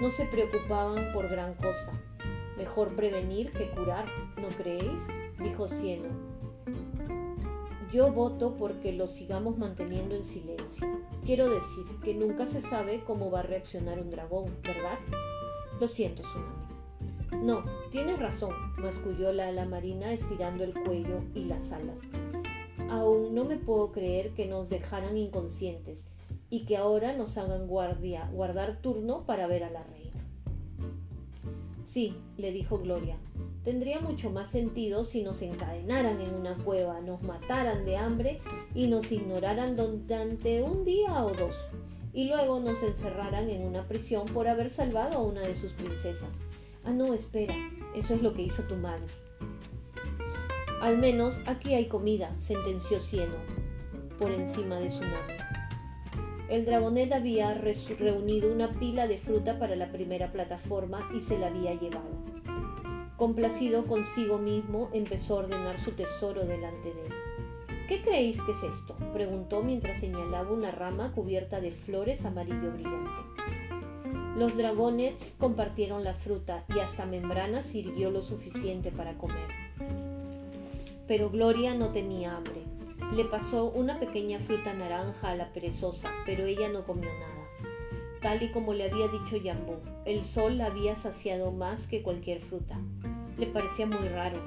No 0.01 0.09
se 0.09 0.25
preocupaban 0.25 1.13
por 1.13 1.29
gran 1.29 1.53
cosa. 1.53 1.93
Mejor 2.57 2.95
prevenir 2.95 3.51
que 3.51 3.69
curar, 3.69 4.05
¿no 4.41 4.47
creéis? 4.49 5.03
dijo 5.37 5.67
Cieno. 5.67 6.09
Yo 7.93 8.11
voto 8.11 8.55
porque 8.57 8.93
lo 8.93 9.05
sigamos 9.05 9.59
manteniendo 9.59 10.15
en 10.15 10.25
silencio. 10.25 10.87
Quiero 11.23 11.47
decir 11.47 11.85
que 12.03 12.15
nunca 12.15 12.47
se 12.47 12.61
sabe 12.61 13.03
cómo 13.05 13.29
va 13.29 13.41
a 13.41 13.43
reaccionar 13.43 13.99
un 13.99 14.09
dragón, 14.09 14.45
¿verdad? 14.63 14.97
Lo 15.79 15.87
siento, 15.87 16.23
Tsunami. 16.23 17.45
No, 17.45 17.63
tienes 17.91 18.17
razón, 18.17 18.55
masculló 18.77 19.31
la 19.31 19.49
ala 19.49 19.65
marina 19.65 20.13
estirando 20.13 20.63
el 20.63 20.73
cuello 20.73 21.21
y 21.35 21.43
las 21.43 21.71
alas. 21.71 21.99
Aún 22.89 23.35
no 23.35 23.45
me 23.45 23.57
puedo 23.57 23.91
creer 23.91 24.31
que 24.31 24.47
nos 24.47 24.67
dejaran 24.67 25.15
inconscientes 25.15 26.07
y 26.51 26.65
que 26.65 26.77
ahora 26.77 27.13
nos 27.13 27.39
hagan 27.39 27.65
guardia, 27.65 28.29
guardar 28.31 28.79
turno 28.81 29.25
para 29.25 29.47
ver 29.47 29.63
a 29.63 29.71
la 29.71 29.81
reina. 29.81 30.11
Sí, 31.83 32.15
le 32.37 32.51
dijo 32.51 32.77
Gloria, 32.77 33.17
tendría 33.63 33.99
mucho 33.99 34.29
más 34.29 34.51
sentido 34.51 35.03
si 35.03 35.23
nos 35.23 35.41
encadenaran 35.41 36.21
en 36.21 36.35
una 36.35 36.55
cueva, 36.55 37.01
nos 37.01 37.23
mataran 37.23 37.85
de 37.85 37.97
hambre 37.97 38.39
y 38.75 38.85
nos 38.85 39.11
ignoraran 39.11 39.75
durante 39.75 40.61
un 40.61 40.85
día 40.85 41.25
o 41.25 41.31
dos, 41.33 41.55
y 42.13 42.25
luego 42.25 42.59
nos 42.59 42.83
encerraran 42.83 43.49
en 43.49 43.63
una 43.63 43.87
prisión 43.87 44.25
por 44.25 44.47
haber 44.47 44.69
salvado 44.69 45.17
a 45.17 45.23
una 45.23 45.41
de 45.41 45.55
sus 45.55 45.71
princesas 45.71 46.41
Ah, 46.83 46.91
no, 46.91 47.13
espera, 47.13 47.53
eso 47.95 48.15
es 48.15 48.23
lo 48.23 48.33
que 48.33 48.41
hizo 48.41 48.63
tu 48.63 48.75
madre. 48.75 49.05
Al 50.81 50.97
menos 50.97 51.39
aquí 51.45 51.75
hay 51.75 51.87
comida, 51.87 52.35
sentenció 52.39 52.99
Cieno, 52.99 53.35
por 54.19 54.31
encima 54.31 54.79
de 54.79 54.89
su 54.89 55.01
nave. 55.01 55.37
El 56.51 56.65
dragonet 56.65 57.13
había 57.13 57.53
reunido 57.53 58.51
una 58.51 58.73
pila 58.77 59.07
de 59.07 59.17
fruta 59.17 59.57
para 59.57 59.77
la 59.77 59.89
primera 59.89 60.33
plataforma 60.33 61.09
y 61.15 61.21
se 61.21 61.39
la 61.39 61.47
había 61.47 61.75
llevado. 61.75 62.09
Complacido 63.15 63.85
consigo 63.85 64.37
mismo, 64.37 64.89
empezó 64.91 65.35
a 65.35 65.43
ordenar 65.43 65.79
su 65.79 65.91
tesoro 65.91 66.43
delante 66.43 66.93
de 66.93 67.05
él. 67.05 67.13
¿Qué 67.87 68.01
creéis 68.01 68.41
que 68.41 68.51
es 68.51 68.63
esto? 68.63 68.97
preguntó 69.13 69.63
mientras 69.63 70.01
señalaba 70.01 70.51
una 70.51 70.71
rama 70.71 71.13
cubierta 71.13 71.61
de 71.61 71.71
flores 71.71 72.25
amarillo 72.25 72.73
brillante. 72.73 73.11
Los 74.37 74.57
dragones 74.57 75.37
compartieron 75.39 76.03
la 76.03 76.15
fruta 76.15 76.65
y 76.75 76.79
hasta 76.79 77.05
Membrana 77.05 77.63
sirvió 77.63 78.11
lo 78.11 78.21
suficiente 78.21 78.91
para 78.91 79.13
comer. 79.13 79.47
Pero 81.07 81.29
Gloria 81.29 81.75
no 81.75 81.93
tenía 81.93 82.35
hambre. 82.35 82.70
Le 83.15 83.26
pasó 83.26 83.65
una 83.65 84.00
pequeña 84.00 84.39
fruta 84.39 84.74
naranja 84.74 85.32
a 85.32 85.36
la 85.36 85.52
perezosa, 85.52 86.10
pero 86.26 86.45
ella 86.45 86.69
no 86.69 86.86
comió 86.86 87.10
nada. 87.13 87.41
Tal 88.21 88.41
y 88.41 88.52
como 88.52 88.74
le 88.74 88.86
había 88.86 89.10
dicho 89.10 89.36
Yambú, 89.36 89.74
el 90.06 90.24
sol 90.24 90.58
la 90.58 90.67
había 90.67 90.95
saciado 90.95 91.52
más 91.52 91.88
que 91.88 92.04
cualquier 92.04 92.41
fruta. 92.41 92.80
Le 93.38 93.47
parecía 93.47 93.86
muy 93.86 94.08
raro, 94.08 94.39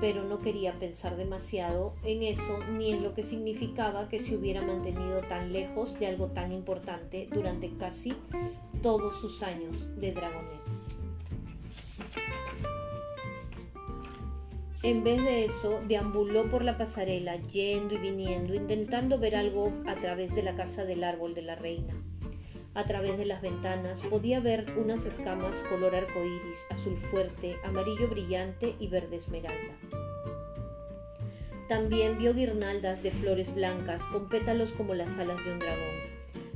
pero 0.00 0.22
no 0.22 0.38
quería 0.38 0.78
pensar 0.78 1.16
demasiado 1.16 1.94
en 2.04 2.22
eso 2.22 2.58
ni 2.70 2.92
en 2.92 3.02
lo 3.02 3.12
que 3.12 3.24
significaba 3.24 4.08
que 4.08 4.20
se 4.20 4.36
hubiera 4.36 4.62
mantenido 4.62 5.20
tan 5.22 5.52
lejos 5.52 5.98
de 5.98 6.06
algo 6.06 6.28
tan 6.28 6.52
importante 6.52 7.28
durante 7.32 7.70
casi 7.76 8.14
todos 8.82 9.20
sus 9.20 9.42
años 9.42 9.88
de 9.96 10.12
Dragonet. 10.12 10.61
En 14.82 15.04
vez 15.04 15.22
de 15.22 15.44
eso, 15.44 15.80
deambuló 15.86 16.50
por 16.50 16.64
la 16.64 16.76
pasarela, 16.76 17.36
yendo 17.36 17.94
y 17.94 17.98
viniendo, 17.98 18.52
intentando 18.52 19.16
ver 19.16 19.36
algo 19.36 19.72
a 19.86 19.94
través 19.94 20.34
de 20.34 20.42
la 20.42 20.56
casa 20.56 20.84
del 20.84 21.04
árbol 21.04 21.34
de 21.34 21.42
la 21.42 21.54
reina. 21.54 21.94
A 22.74 22.84
través 22.84 23.16
de 23.16 23.24
las 23.24 23.42
ventanas 23.42 24.02
podía 24.02 24.40
ver 24.40 24.66
unas 24.76 25.06
escamas 25.06 25.62
color 25.68 25.94
arcoíris, 25.94 26.58
azul 26.70 26.96
fuerte, 26.96 27.54
amarillo 27.64 28.08
brillante 28.08 28.74
y 28.80 28.88
verde 28.88 29.16
esmeralda. 29.16 29.76
También 31.68 32.18
vio 32.18 32.34
guirnaldas 32.34 33.04
de 33.04 33.12
flores 33.12 33.54
blancas 33.54 34.02
con 34.10 34.28
pétalos 34.28 34.72
como 34.72 34.94
las 34.94 35.16
alas 35.18 35.44
de 35.44 35.52
un 35.52 35.58
dragón. 35.60 36.12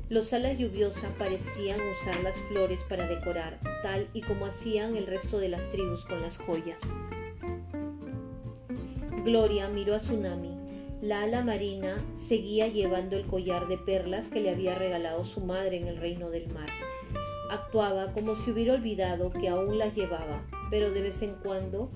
Los 0.09 0.33
alas 0.33 0.59
lluviosas 0.59 1.13
parecían 1.17 1.79
usar 1.81 2.21
las 2.25 2.37
flores 2.49 2.81
para 2.89 3.07
decorar, 3.07 3.61
tal 3.83 4.09
y 4.15 4.23
como 4.23 4.47
hacían 4.47 4.97
el 4.97 5.07
resto 5.07 5.39
de 5.39 5.49
las 5.49 5.71
tribus 5.71 6.05
con 6.07 6.23
las 6.23 6.39
joyas. 6.39 6.83
Gloria 9.27 9.69
miró 9.69 9.95
a 9.95 9.99
Tsunami. 9.99 10.57
La 11.03 11.25
ala 11.25 11.45
marina 11.45 12.03
seguía 12.17 12.69
llevando 12.69 13.17
el 13.17 13.27
collar 13.27 13.69
de 13.69 13.77
perlas 13.77 14.31
que 14.31 14.41
le 14.41 14.49
había 14.49 14.75
regalado 14.75 15.27
su 15.27 15.43
madre 15.43 15.77
en 15.77 15.87
el 15.87 15.99
reino 15.99 16.31
del 16.31 16.49
mar. 16.49 16.71
Actuaba 17.51 18.13
como 18.13 18.37
si 18.37 18.53
hubiera 18.53 18.73
olvidado 18.73 19.29
que 19.29 19.49
aún 19.51 19.77
las 19.77 19.95
llevaba, 19.95 20.47
pero 20.71 20.91
de 20.91 21.03
vez 21.03 21.21
en 21.23 21.35
cuando 21.43 21.91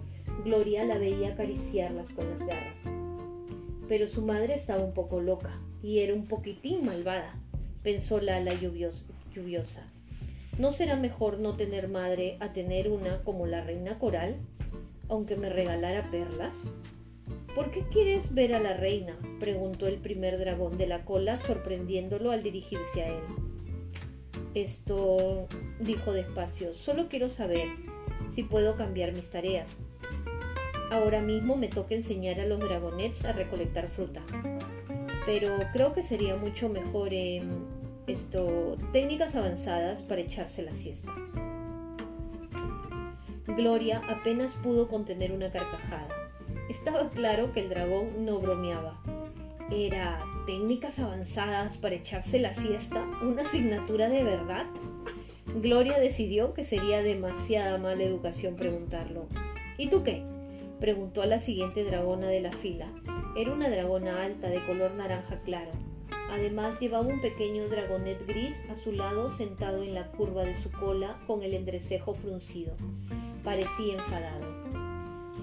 Gloria 0.44 0.84
la 0.84 0.98
veía 0.98 1.30
acariciarlas 1.30 2.12
con 2.12 2.28
las 2.28 2.46
garras 2.46 2.84
pero 3.90 4.06
su 4.06 4.22
madre 4.22 4.54
estaba 4.54 4.84
un 4.84 4.94
poco 4.94 5.20
loca 5.20 5.50
y 5.82 5.98
era 5.98 6.14
un 6.14 6.24
poquitín 6.24 6.86
malvada, 6.86 7.34
pensó 7.82 8.20
Lala 8.20 8.54
lluviosa. 8.54 9.82
¿No 10.58 10.70
será 10.70 10.94
mejor 10.94 11.40
no 11.40 11.56
tener 11.56 11.88
madre 11.88 12.36
a 12.38 12.52
tener 12.52 12.88
una 12.88 13.24
como 13.24 13.46
la 13.46 13.64
reina 13.64 13.98
coral, 13.98 14.36
aunque 15.08 15.34
me 15.34 15.48
regalara 15.48 16.08
perlas? 16.08 16.72
¿Por 17.60 17.72
qué 17.72 17.82
quieres 17.92 18.32
ver 18.32 18.54
a 18.54 18.58
la 18.58 18.72
reina? 18.72 19.18
preguntó 19.38 19.86
el 19.86 19.98
primer 19.98 20.38
dragón 20.38 20.78
de 20.78 20.86
la 20.86 21.04
cola, 21.04 21.36
sorprendiéndolo 21.36 22.30
al 22.30 22.42
dirigirse 22.42 23.02
a 23.02 23.08
él. 23.08 23.22
Esto, 24.54 25.46
dijo 25.78 26.14
despacio, 26.14 26.72
solo 26.72 27.10
quiero 27.10 27.28
saber 27.28 27.68
si 28.30 28.44
puedo 28.44 28.78
cambiar 28.78 29.12
mis 29.12 29.30
tareas. 29.30 29.76
Ahora 30.90 31.20
mismo 31.20 31.54
me 31.54 31.68
toca 31.68 31.94
enseñar 31.94 32.40
a 32.40 32.46
los 32.46 32.60
dragonets 32.60 33.26
a 33.26 33.32
recolectar 33.32 33.88
fruta. 33.88 34.22
Pero 35.26 35.54
creo 35.74 35.92
que 35.92 36.02
sería 36.02 36.36
mucho 36.36 36.70
mejor 36.70 37.10
esto 38.06 38.78
técnicas 38.90 39.36
avanzadas 39.36 40.02
para 40.02 40.22
echarse 40.22 40.62
la 40.62 40.72
siesta. 40.72 41.14
Gloria 43.48 44.00
apenas 44.08 44.54
pudo 44.54 44.88
contener 44.88 45.32
una 45.32 45.52
carcajada. 45.52 46.19
Estaba 46.70 47.10
claro 47.10 47.52
que 47.52 47.58
el 47.58 47.68
dragón 47.68 48.24
no 48.24 48.38
bromeaba. 48.38 49.02
¿Era 49.72 50.24
técnicas 50.46 51.00
avanzadas 51.00 51.78
para 51.78 51.96
echarse 51.96 52.38
la 52.38 52.54
siesta 52.54 53.04
una 53.22 53.42
asignatura 53.42 54.08
de 54.08 54.22
verdad? 54.22 54.66
Gloria 55.56 55.98
decidió 55.98 56.54
que 56.54 56.62
sería 56.62 57.02
demasiada 57.02 57.76
mala 57.78 58.04
educación 58.04 58.54
preguntarlo. 58.54 59.26
¿Y 59.78 59.88
tú 59.88 60.04
qué? 60.04 60.22
preguntó 60.78 61.22
a 61.22 61.26
la 61.26 61.40
siguiente 61.40 61.82
dragona 61.82 62.28
de 62.28 62.40
la 62.40 62.52
fila. 62.52 62.86
Era 63.36 63.52
una 63.52 63.68
dragona 63.68 64.22
alta 64.22 64.48
de 64.48 64.64
color 64.64 64.94
naranja 64.94 65.40
claro. 65.42 65.72
Además 66.30 66.78
llevaba 66.78 67.08
un 67.08 67.20
pequeño 67.20 67.66
dragonet 67.66 68.24
gris 68.28 68.64
a 68.70 68.76
su 68.76 68.92
lado 68.92 69.28
sentado 69.28 69.82
en 69.82 69.92
la 69.92 70.06
curva 70.12 70.44
de 70.44 70.54
su 70.54 70.70
cola 70.70 71.18
con 71.26 71.42
el 71.42 71.52
entrecejo 71.54 72.14
fruncido. 72.14 72.76
Parecía 73.42 73.94
enfadado. 73.94 74.49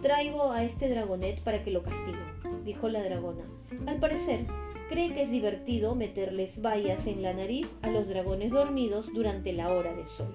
Traigo 0.01 0.51
a 0.51 0.63
este 0.63 0.89
dragonet 0.89 1.41
para 1.41 1.63
que 1.63 1.71
lo 1.71 1.81
castigue, 1.81 2.17
dijo 2.63 2.87
la 2.87 3.03
dragona. 3.03 3.43
Al 3.87 3.99
parecer, 3.99 4.45
cree 4.89 5.13
que 5.13 5.23
es 5.23 5.31
divertido 5.31 5.95
meterles 5.95 6.61
vallas 6.61 7.07
en 7.07 7.23
la 7.23 7.33
nariz 7.33 7.77
a 7.81 7.89
los 7.89 8.07
dragones 8.07 8.51
dormidos 8.51 9.11
durante 9.13 9.53
la 9.53 9.73
hora 9.73 9.93
del 9.93 10.07
sol. 10.07 10.33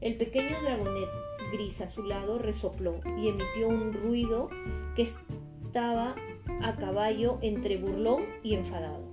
El 0.00 0.16
pequeño 0.16 0.60
dragonet 0.62 1.08
gris 1.52 1.80
a 1.80 1.88
su 1.88 2.02
lado 2.02 2.38
resopló 2.38 3.00
y 3.18 3.28
emitió 3.28 3.68
un 3.68 3.92
ruido 3.92 4.48
que 4.96 5.02
estaba 5.02 6.16
a 6.62 6.76
caballo 6.76 7.38
entre 7.42 7.76
burlón 7.76 8.24
y 8.42 8.54
enfadado. 8.54 9.05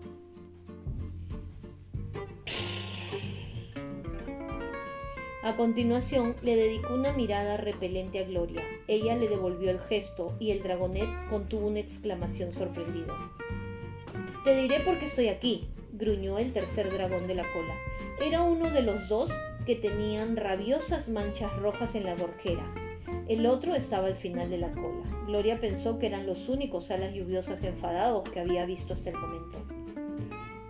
A 5.43 5.57
continuación 5.57 6.37
le 6.41 6.55
dedicó 6.55 6.93
una 6.93 7.11
mirada 7.11 7.57
repelente 7.57 8.19
a 8.19 8.23
Gloria. 8.23 8.61
Ella 8.87 9.17
le 9.17 9.27
devolvió 9.27 9.71
el 9.71 9.81
gesto 9.81 10.33
y 10.39 10.51
el 10.51 10.63
dragonet 10.63 11.09
contuvo 11.29 11.67
una 11.67 11.81
exclamación 11.81 12.53
sorprendido. 12.53 13.13
Te 14.45 14.55
diré 14.55 14.79
por 14.79 14.99
qué 14.99 15.05
estoy 15.05 15.27
aquí, 15.27 15.67
gruñó 15.91 16.39
el 16.39 16.53
tercer 16.53 16.89
dragón 16.93 17.27
de 17.27 17.35
la 17.35 17.43
cola. 17.51 17.75
Era 18.21 18.43
uno 18.43 18.69
de 18.69 18.83
los 18.83 19.09
dos 19.09 19.31
que 19.65 19.75
tenían 19.75 20.37
rabiosas 20.37 21.09
manchas 21.09 21.53
rojas 21.57 21.95
en 21.95 22.05
la 22.05 22.15
gorjera. 22.15 22.63
El 23.27 23.45
otro 23.45 23.75
estaba 23.75 24.07
al 24.07 24.15
final 24.15 24.49
de 24.49 24.59
la 24.59 24.71
cola. 24.71 25.25
Gloria 25.27 25.59
pensó 25.59 25.99
que 25.99 26.07
eran 26.07 26.25
los 26.25 26.47
únicos 26.47 26.89
alas 26.89 27.13
lluviosas 27.13 27.63
enfadados 27.63 28.29
que 28.29 28.39
había 28.39 28.65
visto 28.65 28.93
hasta 28.93 29.09
el 29.09 29.17
momento. 29.17 29.59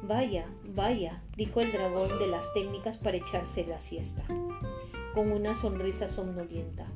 Vaya, 0.05 0.47
vaya, 0.75 1.21
dijo 1.38 1.62
el 1.62 1.71
dragón 1.71 2.19
de 2.19 2.27
las 2.27 2.53
técnicas 2.53 2.97
para 2.97 3.17
echarse 3.17 3.65
la 3.65 3.79
siesta, 3.79 4.23
con 5.13 5.32
una 5.32 5.56
sonrisa 5.56 6.10
somnolienta. 6.10 6.88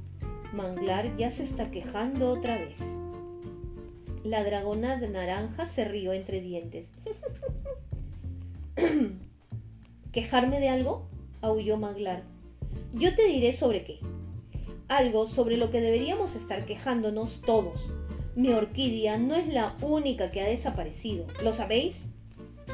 Manglar 0.54 1.16
ya 1.18 1.30
se 1.32 1.44
está 1.44 1.70
quejando 1.72 2.32
otra 2.32 2.58
vez. 2.58 2.80
La 4.24 4.44
dragona 4.44 4.98
de 4.98 5.10
naranja 5.10 5.68
se 5.68 5.86
rió 5.86 6.14
entre 6.14 6.42
dientes. 6.42 6.88
¿Quejarme 10.12 10.60
de 10.60 10.70
algo? 10.70 11.08
aulló 11.42 11.78
Maglar. 11.78 12.24
Yo 12.94 13.16
te 13.16 13.26
diré 13.28 13.54
sobre 13.54 13.84
qué. 13.84 14.00
Algo 14.88 15.28
sobre 15.28 15.58
lo 15.58 15.70
que 15.70 15.82
deberíamos 15.82 16.36
estar 16.36 16.66
quejándonos 16.66 17.42
todos. 17.42 17.90
Mi 18.36 18.54
orquídea 18.54 19.18
no 19.18 19.36
es 19.36 19.48
la 19.48 19.76
única 19.82 20.32
que 20.32 20.42
ha 20.42 20.48
desaparecido. 20.48 21.26
¿Lo 21.44 21.54
sabéis? 21.54 22.08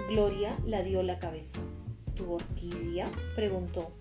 Gloria 0.09 0.57
la 0.65 0.83
dio 0.83 1.03
la 1.03 1.19
cabeza. 1.19 1.59
¿Tu 2.15 2.31
orquídea? 2.31 3.11
preguntó. 3.35 3.91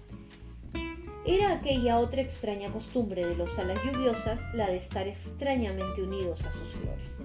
Era 1.25 1.53
aquella 1.53 2.01
otra 2.01 2.21
extraña 2.21 2.73
costumbre 2.73 3.25
de 3.25 3.37
los 3.37 3.57
alas 3.57 3.79
lluviosas, 3.85 4.43
la 4.55 4.69
de 4.69 4.79
estar 4.79 5.07
extrañamente 5.07 6.03
unidos 6.03 6.45
a 6.45 6.51
sus 6.51 6.69
flores. 6.71 7.23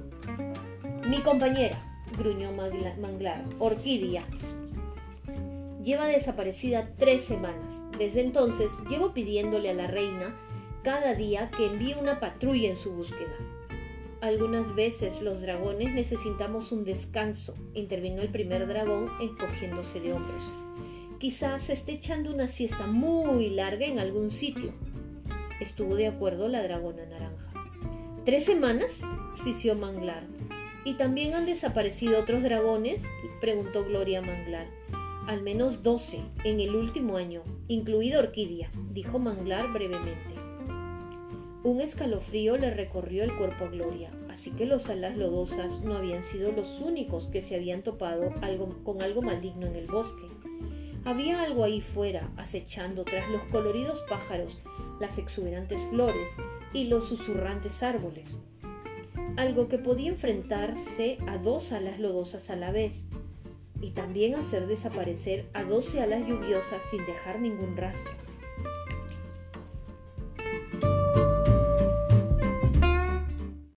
Mi 1.07 1.21
compañera, 1.21 1.83
gruñó 2.15 2.51
Manglar, 2.51 3.43
orquídea, 3.57 4.23
lleva 5.83 6.05
desaparecida 6.05 6.89
tres 6.99 7.23
semanas. 7.23 7.73
Desde 7.97 8.21
entonces 8.21 8.71
llevo 8.87 9.13
pidiéndole 9.13 9.71
a 9.71 9.73
la 9.73 9.87
reina 9.87 10.35
cada 10.83 11.15
día 11.15 11.49
que 11.49 11.65
envíe 11.65 11.95
una 11.99 12.19
patrulla 12.19 12.69
en 12.69 12.77
su 12.77 12.91
búsqueda. 12.91 13.35
Algunas 14.21 14.75
veces 14.75 15.21
los 15.23 15.41
dragones 15.41 15.93
necesitamos 15.93 16.71
un 16.71 16.83
descanso, 16.83 17.55
intervino 17.73 18.21
el 18.21 18.29
primer 18.29 18.67
dragón 18.67 19.09
encogiéndose 19.21 20.01
de 20.01 20.13
hombros. 20.13 20.66
Quizás 21.19 21.63
se 21.63 21.73
esté 21.73 21.93
echando 21.93 22.31
una 22.31 22.47
siesta 22.47 22.85
muy 22.85 23.49
larga 23.49 23.87
en 23.87 23.97
algún 23.97 24.29
sitio. 24.29 24.71
Estuvo 25.59 25.95
de 25.95 26.05
acuerdo 26.05 26.47
la 26.47 26.61
dragona 26.61 27.07
naranja. 27.07 27.51
¿Tres 28.23 28.45
semanas? 28.45 29.01
sisió 29.33 29.73
Manglar. 29.73 30.27
¿Y 30.85 30.93
también 30.93 31.33
han 31.33 31.47
desaparecido 31.47 32.19
otros 32.19 32.43
dragones? 32.43 33.03
preguntó 33.41 33.83
Gloria 33.83 34.21
Manglar. 34.21 34.67
Al 35.25 35.41
menos 35.41 35.81
doce 35.81 36.21
en 36.43 36.59
el 36.59 36.75
último 36.75 37.17
año, 37.17 37.41
incluido 37.67 38.19
Orquídea, 38.19 38.69
dijo 38.93 39.17
Manglar 39.17 39.73
brevemente. 39.73 40.35
Un 41.63 41.81
escalofrío 41.81 42.57
le 42.57 42.69
recorrió 42.69 43.23
el 43.23 43.35
cuerpo 43.35 43.65
a 43.65 43.69
Gloria, 43.69 44.11
así 44.29 44.51
que 44.51 44.67
los 44.67 44.87
alas 44.89 45.17
lodosas 45.17 45.81
no 45.81 45.95
habían 45.95 46.21
sido 46.21 46.51
los 46.51 46.79
únicos 46.79 47.27
que 47.29 47.41
se 47.41 47.55
habían 47.55 47.81
topado 47.81 48.31
con 48.83 49.01
algo 49.01 49.21
maligno 49.23 49.65
en 49.65 49.75
el 49.75 49.87
bosque. 49.87 50.27
Había 51.07 51.41
algo 51.41 51.63
ahí 51.63 51.79
fuera, 51.79 52.29
acechando 52.35 53.05
tras 53.05 53.29
los 53.29 53.41
coloridos 53.45 54.01
pájaros, 54.09 54.59
las 54.99 55.17
exuberantes 55.17 55.79
flores 55.89 56.35
y 56.73 56.89
los 56.89 57.07
susurrantes 57.07 57.81
árboles. 57.81 58.41
Algo 59.37 59.69
que 59.69 59.77
podía 59.77 60.09
enfrentarse 60.09 61.17
a 61.25 61.37
dos 61.37 61.71
alas 61.71 61.97
lodosas 61.97 62.49
a 62.49 62.57
la 62.57 62.71
vez 62.71 63.05
y 63.79 63.91
también 63.91 64.35
hacer 64.35 64.67
desaparecer 64.67 65.45
a 65.53 65.63
doce 65.63 66.01
alas 66.01 66.27
lluviosas 66.27 66.83
sin 66.91 67.05
dejar 67.05 67.39
ningún 67.39 67.77
rastro. 67.77 68.26